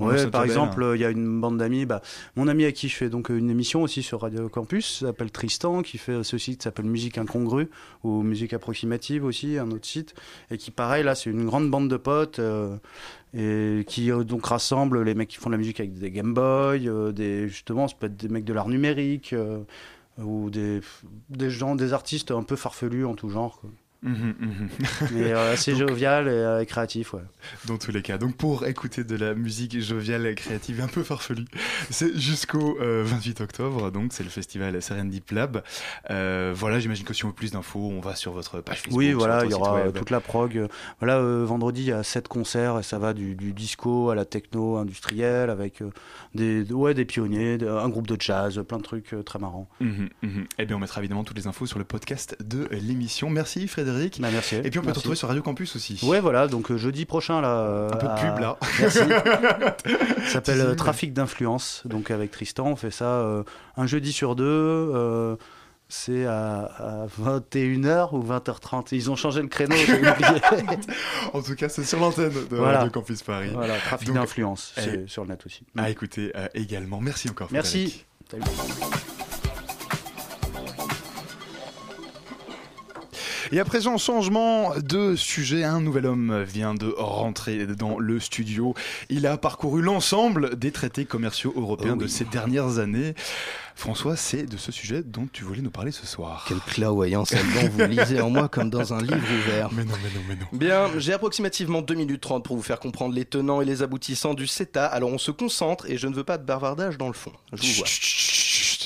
[0.00, 1.86] euh, Ouais, par exemple, il y a une bande d'amis.
[1.86, 2.02] Bah,
[2.36, 5.82] mon ami à qui je fais donc une émission aussi sur Radio Campus s'appelle Tristan,
[5.82, 7.68] qui fait ce site qui s'appelle Musique Incongrue
[8.04, 10.14] ou Musique Approximative aussi, un autre site,
[10.50, 12.76] et qui pareil là, c'est une grande bande de potes euh,
[13.32, 16.88] et qui euh, rassemble les mecs qui font de la musique avec des Game Boy,
[16.88, 19.60] euh, des justement, ça peut être des mecs de l'art numérique euh,
[20.18, 20.80] ou des
[21.50, 23.62] gens, des artistes un peu farfelus en tout genre.
[24.02, 24.68] Mhm, mhm.
[25.12, 27.20] Mais euh, assez Donc- jovial et euh, créatif, ouais.
[27.66, 28.16] Dans tous les cas.
[28.18, 31.44] Donc pour écouter de la musique joviale, créative et un peu farfelue,
[31.90, 33.90] c'est jusqu'au euh, 28 octobre.
[33.90, 35.62] Donc c'est le festival Serendip Lab.
[36.10, 38.98] Euh, voilà, j'imagine que si on veut plus d'infos, on va sur votre page Facebook.
[38.98, 39.92] Oui, voilà, il y aura web.
[39.94, 40.56] toute la prog.
[40.56, 40.68] Euh,
[41.00, 44.14] Voilà, euh, vendredi, il y a sept concerts et ça va du, du disco à
[44.14, 45.90] la techno industrielle avec euh,
[46.34, 49.68] des, ouais, des pionniers, un groupe de jazz, plein de trucs euh, très marrants.
[49.80, 50.46] Mhm, mhm.
[50.58, 53.28] Eh bien, on mettra évidemment toutes les infos sur le podcast de l'émission.
[53.28, 53.89] Merci Frédéric.
[54.20, 54.56] Bah, merci.
[54.56, 55.98] Et puis on peut te retrouver sur Radio Campus aussi.
[56.02, 57.48] Ouais, voilà, donc euh, jeudi prochain, là.
[57.60, 58.56] euh, Un peu de pub, là.
[58.80, 58.98] Merci.
[58.98, 59.74] Ça
[60.32, 60.74] s'appelle euh.
[60.74, 61.82] Trafic d'influence.
[61.84, 63.42] Donc avec Tristan, on fait ça euh,
[63.76, 64.44] un jeudi sur deux.
[64.44, 65.36] euh,
[65.92, 68.88] c'est à, à 21h ou 20h30.
[68.92, 70.40] Ils ont changé le créneau, j'ai oublié.
[71.32, 72.78] En tout cas, c'est sur l'antenne de Voilà.
[72.78, 73.50] Radio Campus Paris.
[73.52, 75.62] Voilà, trafic d'influence, c'est sur le net aussi.
[75.88, 77.00] Écouter euh, également.
[77.00, 77.48] Merci encore.
[77.50, 78.04] Merci.
[78.28, 78.54] Frédéric.
[83.52, 85.64] Et à présent, changement de sujet.
[85.64, 88.74] Un nouvel homme vient de rentrer dans le studio.
[89.08, 92.04] Il a parcouru l'ensemble des traités commerciaux européens Oh oui.
[92.04, 93.14] de ces dernières années.
[93.74, 96.44] François, c'est de ce sujet dont tu voulais nous parler ce soir.
[96.46, 99.70] Quelle clairvoyance, Alban, vous lisez en moi comme dans un livre ouvert.
[99.72, 100.46] Mais non, mais non, mais non.
[100.52, 104.34] Bien, j'ai approximativement 2 minutes 30 pour vous faire comprendre les tenants et les aboutissants
[104.34, 104.86] du CETA.
[104.86, 107.32] Alors on se concentre et je ne veux pas de bavardage dans le fond.
[107.52, 107.86] Je vous vois.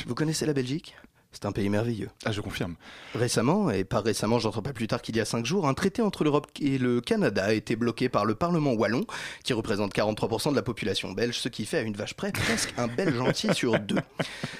[0.06, 0.94] Vous connaissez la Belgique?
[1.34, 2.08] C'est un pays merveilleux.
[2.24, 2.76] Ah, je confirme.
[3.14, 6.00] Récemment, et pas récemment, j'entends pas plus tard qu'il y a 5 jours, un traité
[6.00, 9.04] entre l'Europe et le Canada a été bloqué par le Parlement wallon,
[9.42, 12.72] qui représente 43% de la population belge, ce qui fait à une vache près presque
[12.78, 13.98] un Belge entier sur deux.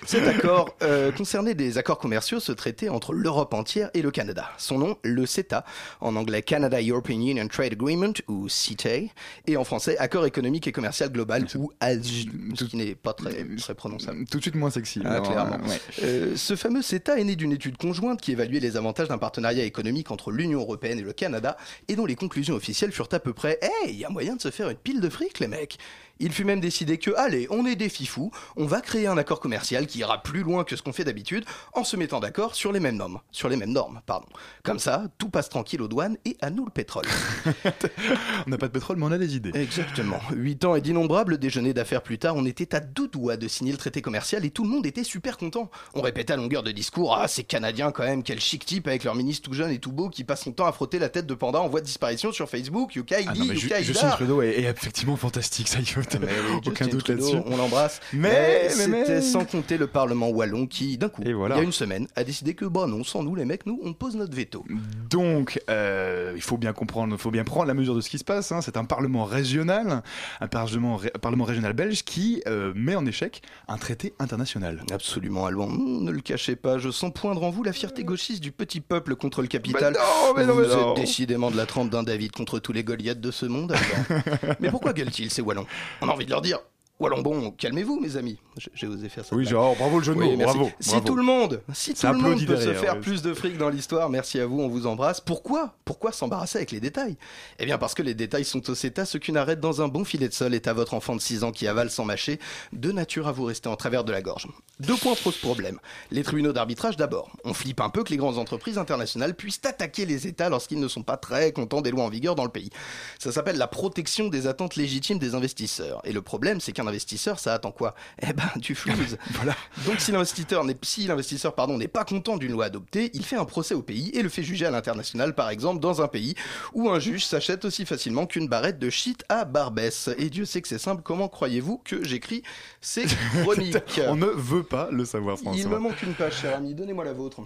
[0.04, 4.50] Cet accord euh, concernait des accords commerciaux, ce traité entre l'Europe entière et le Canada.
[4.58, 5.64] Son nom, le CETA,
[6.00, 9.12] en anglais Canada European Union Trade Agreement, ou CETA,
[9.46, 13.44] et en français Accord économique et commercial global, ou ASG, ce qui n'est pas très,
[13.56, 14.24] très prononçable.
[14.30, 15.00] Tout de suite moins sexy.
[15.04, 15.56] Ah, clairement.
[15.66, 15.80] ouais.
[16.02, 19.64] Euh, ce fameux CETA est né d'une étude conjointe qui évaluait les avantages d'un partenariat
[19.64, 21.58] économique entre l'Union européenne et le Canada,
[21.88, 24.40] et dont les conclusions officielles furent à peu près Hey, il y a moyen de
[24.40, 25.76] se faire une pile de fric, les mecs
[26.20, 29.40] il fut même décidé que, allez, on est des fifous, on va créer un accord
[29.40, 32.72] commercial qui ira plus loin que ce qu'on fait d'habitude en se mettant d'accord sur
[32.72, 33.20] les mêmes normes.
[33.32, 34.26] Sur les mêmes normes, pardon.
[34.62, 37.04] Comme ça, tout passe tranquille aux douanes et à nous le pétrole.
[38.46, 39.50] On n'a pas de pétrole, mais on a des idées.
[39.54, 40.20] Exactement.
[40.32, 43.72] Huit ans et d'innombrables déjeuners d'affaires plus tard, on était à deux doigts de signer
[43.72, 45.70] le traité commercial et tout le monde était super content.
[45.94, 49.04] On répétait à longueur de discours Ah, ces Canadiens quand même, quel chic type avec
[49.04, 51.26] leur ministre tout jeune et tout beau qui passe son temps à frotter la tête
[51.26, 52.94] de panda en voie de disparition sur Facebook.
[52.94, 57.36] Yuka, Ah Ju- Yuka, effectivement fantastique, ça y est, Mais oui, aucun doute là-dessus.
[57.46, 58.00] On l'embrasse.
[58.12, 61.56] Mais- mais- mais- c'était sans compter le Parlement wallon qui, d'un coup, voilà.
[61.56, 63.80] il y a une semaine, a décidé que, bah non, sans nous les mecs, nous,
[63.84, 64.64] on pose notre veto.
[65.10, 68.18] Donc, euh, il faut bien comprendre, il faut bien prendre la mesure de ce qui
[68.18, 68.52] se passe.
[68.52, 68.60] hein.
[68.62, 70.02] C'est un parlement régional,
[70.40, 74.82] un parlement, ré- parlement régional belge qui euh, met en échec un traité international.
[74.92, 75.48] Absolument.
[75.50, 78.80] Hmm, Ne le cachez pas, je sens poindre en vous la fierté gauchiste du petit
[78.80, 79.94] peuple contre le capital.
[79.94, 80.90] Mais non, mais non, vous mais non.
[80.94, 83.74] êtes décidément de la trempe d'un David contre tous les Goliaths de ce monde,
[84.60, 85.66] mais pourquoi gueulent-ils ces Wallons?
[86.00, 86.60] On a envie de leur dire.
[87.04, 88.38] Wallon bon, calmez-vous mes amis.
[88.74, 89.34] J'ai- osé faire ça.
[89.34, 91.04] Oui, genre, bravo le jeu de mots, bravo, Si bravo.
[91.06, 93.00] tout le monde, si tout le monde peut se faire ouais.
[93.00, 95.20] plus de fric dans l'histoire, merci à vous, on vous embrasse.
[95.20, 97.16] Pourquoi Pourquoi s'embarrasser avec les détails?
[97.58, 100.04] Eh bien parce que les détails sont au CETA, ce qu'une arrête dans un bon
[100.04, 102.38] filet de sol est à votre enfant de 6 ans qui avale sans mâcher,
[102.72, 104.46] de nature à vous rester en travers de la gorge.
[104.80, 105.78] Deux points posent problème.
[106.10, 107.30] Les tribunaux d'arbitrage d'abord.
[107.44, 110.88] On flippe un peu que les grandes entreprises internationales puissent attaquer les États lorsqu'ils ne
[110.88, 112.70] sont pas très contents des lois en vigueur dans le pays.
[113.18, 116.00] Ça s'appelle la protection des attentes légitimes des investisseurs.
[116.04, 117.94] Et le problème, c'est qu'un investisseur, ça attend quoi?
[118.22, 119.18] Eh ben, du flouze.
[119.32, 119.54] voilà.
[119.86, 123.36] Donc si l'investisseur n'est si l'investisseur pardon n'est pas content d'une loi adoptée, il fait
[123.36, 126.34] un procès au pays et le fait juger à l'international par exemple dans un pays
[126.72, 130.10] où un juge s'achète aussi facilement qu'une barrette de shit à Barbès.
[130.18, 132.42] Et Dieu sait que c'est simple, comment croyez-vous que j'écris
[132.80, 133.04] ces
[133.42, 134.00] chroniques?
[134.08, 135.60] On ne veut pas le savoir, François.
[135.60, 137.42] Il me manque une page cher ami, donnez-moi la vôtre.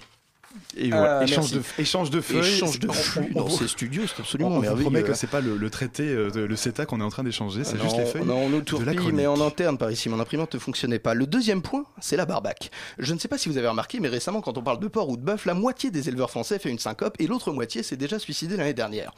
[0.77, 2.39] Et voilà, Ah, échange, de, échange de feuilles.
[2.39, 4.83] Échange de On- flux on- dans on- ces studios, c'est absolument on, on vous merveilleux,
[4.85, 7.23] promet que c'est pas le, le traité, euh, de- le CETA qu'on est en train
[7.25, 8.63] d'échanger, c'est Ah juste les feuilles Non, on nous
[9.13, 11.15] mais en interne par ici, mon imprimante ne fonctionnait pas.
[11.15, 12.71] Le deuxième point, c'est la barbaque.
[12.99, 15.09] Je ne sais pas si vous avez remarqué, mais récemment, quand on parle de porc
[15.11, 17.97] ou de bœuf, la moitié des éleveurs français fait une syncope et l'autre moitié s'est
[17.97, 19.13] déjà suicidée l'année dernière.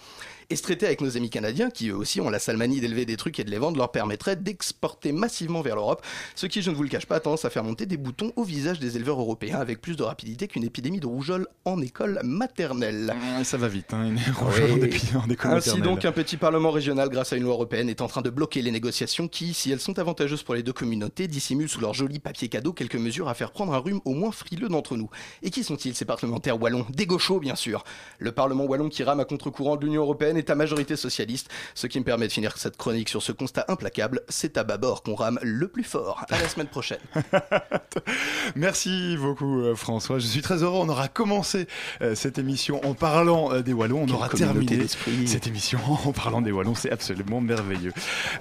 [0.53, 3.17] Et se traiter avec nos amis canadiens, qui eux aussi ont la salmanie d'élever des
[3.17, 6.03] trucs et de les vendre, leur permettrait d'exporter massivement vers l'Europe,
[6.35, 8.33] ce qui, je ne vous le cache pas, a tendance à faire monter des boutons
[8.35, 12.19] au visage des éleveurs européens avec plus de rapidité qu'une épidémie de rougeole en école
[12.25, 13.15] maternelle.
[13.39, 14.73] Ah, Ça va vite, hein, une Oui.
[14.73, 15.83] en épi- en école Ainsi maternelle.
[15.83, 18.61] donc, un petit parlement régional, grâce à une loi européenne, est en train de bloquer
[18.61, 22.19] les négociations qui, si elles sont avantageuses pour les deux communautés, dissimulent sous leur joli
[22.19, 25.11] papier cadeau quelques mesures à faire prendre un rhume au moins frileux d'entre nous.
[25.45, 26.87] Et qui sont-ils ces parlementaires wallons?
[26.91, 27.85] Des gauchos, bien sûr.
[28.19, 31.99] Le parlement wallon qui rame à contre-courant de l'Union européenne état majorité socialiste, ce qui
[31.99, 35.39] me permet de finir cette chronique sur ce constat implacable, c'est à bâbord qu'on rame
[35.43, 36.25] le plus fort.
[36.31, 36.99] À la semaine prochaine.
[38.57, 41.67] Merci beaucoup euh, François, je suis très heureux, on aura commencé
[42.03, 44.87] euh, cette émission en parlant euh, des Wallons, on Quelle aura terminé
[45.27, 47.93] cette émission en parlant des Wallons, c'est absolument merveilleux.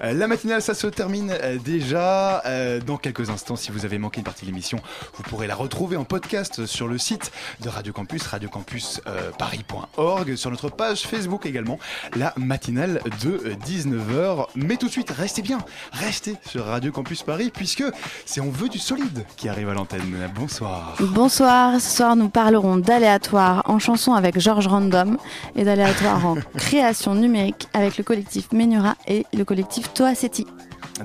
[0.02, 2.42] La matinale, ça se termine déjà
[2.86, 3.56] dans quelques instants.
[3.56, 4.80] Si vous avez manqué une partie de l'émission,
[5.14, 7.30] vous pourrez la retrouver en podcast sur le site
[7.60, 11.78] de Radio Campus, radiocampusparis.org, sur notre page Facebook également,
[12.16, 14.46] la matinale de 19h.
[14.54, 15.58] Mais tout de suite, restez bien,
[15.92, 17.84] restez sur Radio Campus Paris, puisque
[18.24, 20.30] c'est On veut du solide qui arrive à l'antenne.
[20.34, 20.96] Bonsoir.
[21.00, 25.16] Bonsoir, ce soir nous parlerons d'aléatoire en chanson avec Georges Random
[25.56, 30.46] et d'aléatoire en création numérique avec le collectif Menura et le collectif Toacetti.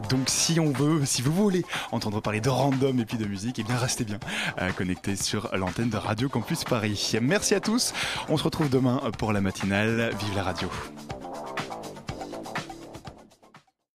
[0.10, 3.60] Donc si on veut, si vous voulez entendre parler de random et puis de musique,
[3.60, 4.20] eh bien restez bien
[4.62, 7.14] euh, connectés sur l'antenne de Radio Campus Paris.
[7.22, 7.94] Merci à tous,
[8.30, 10.12] on se retrouve demain pour la matinale.
[10.20, 10.70] Vive la radio.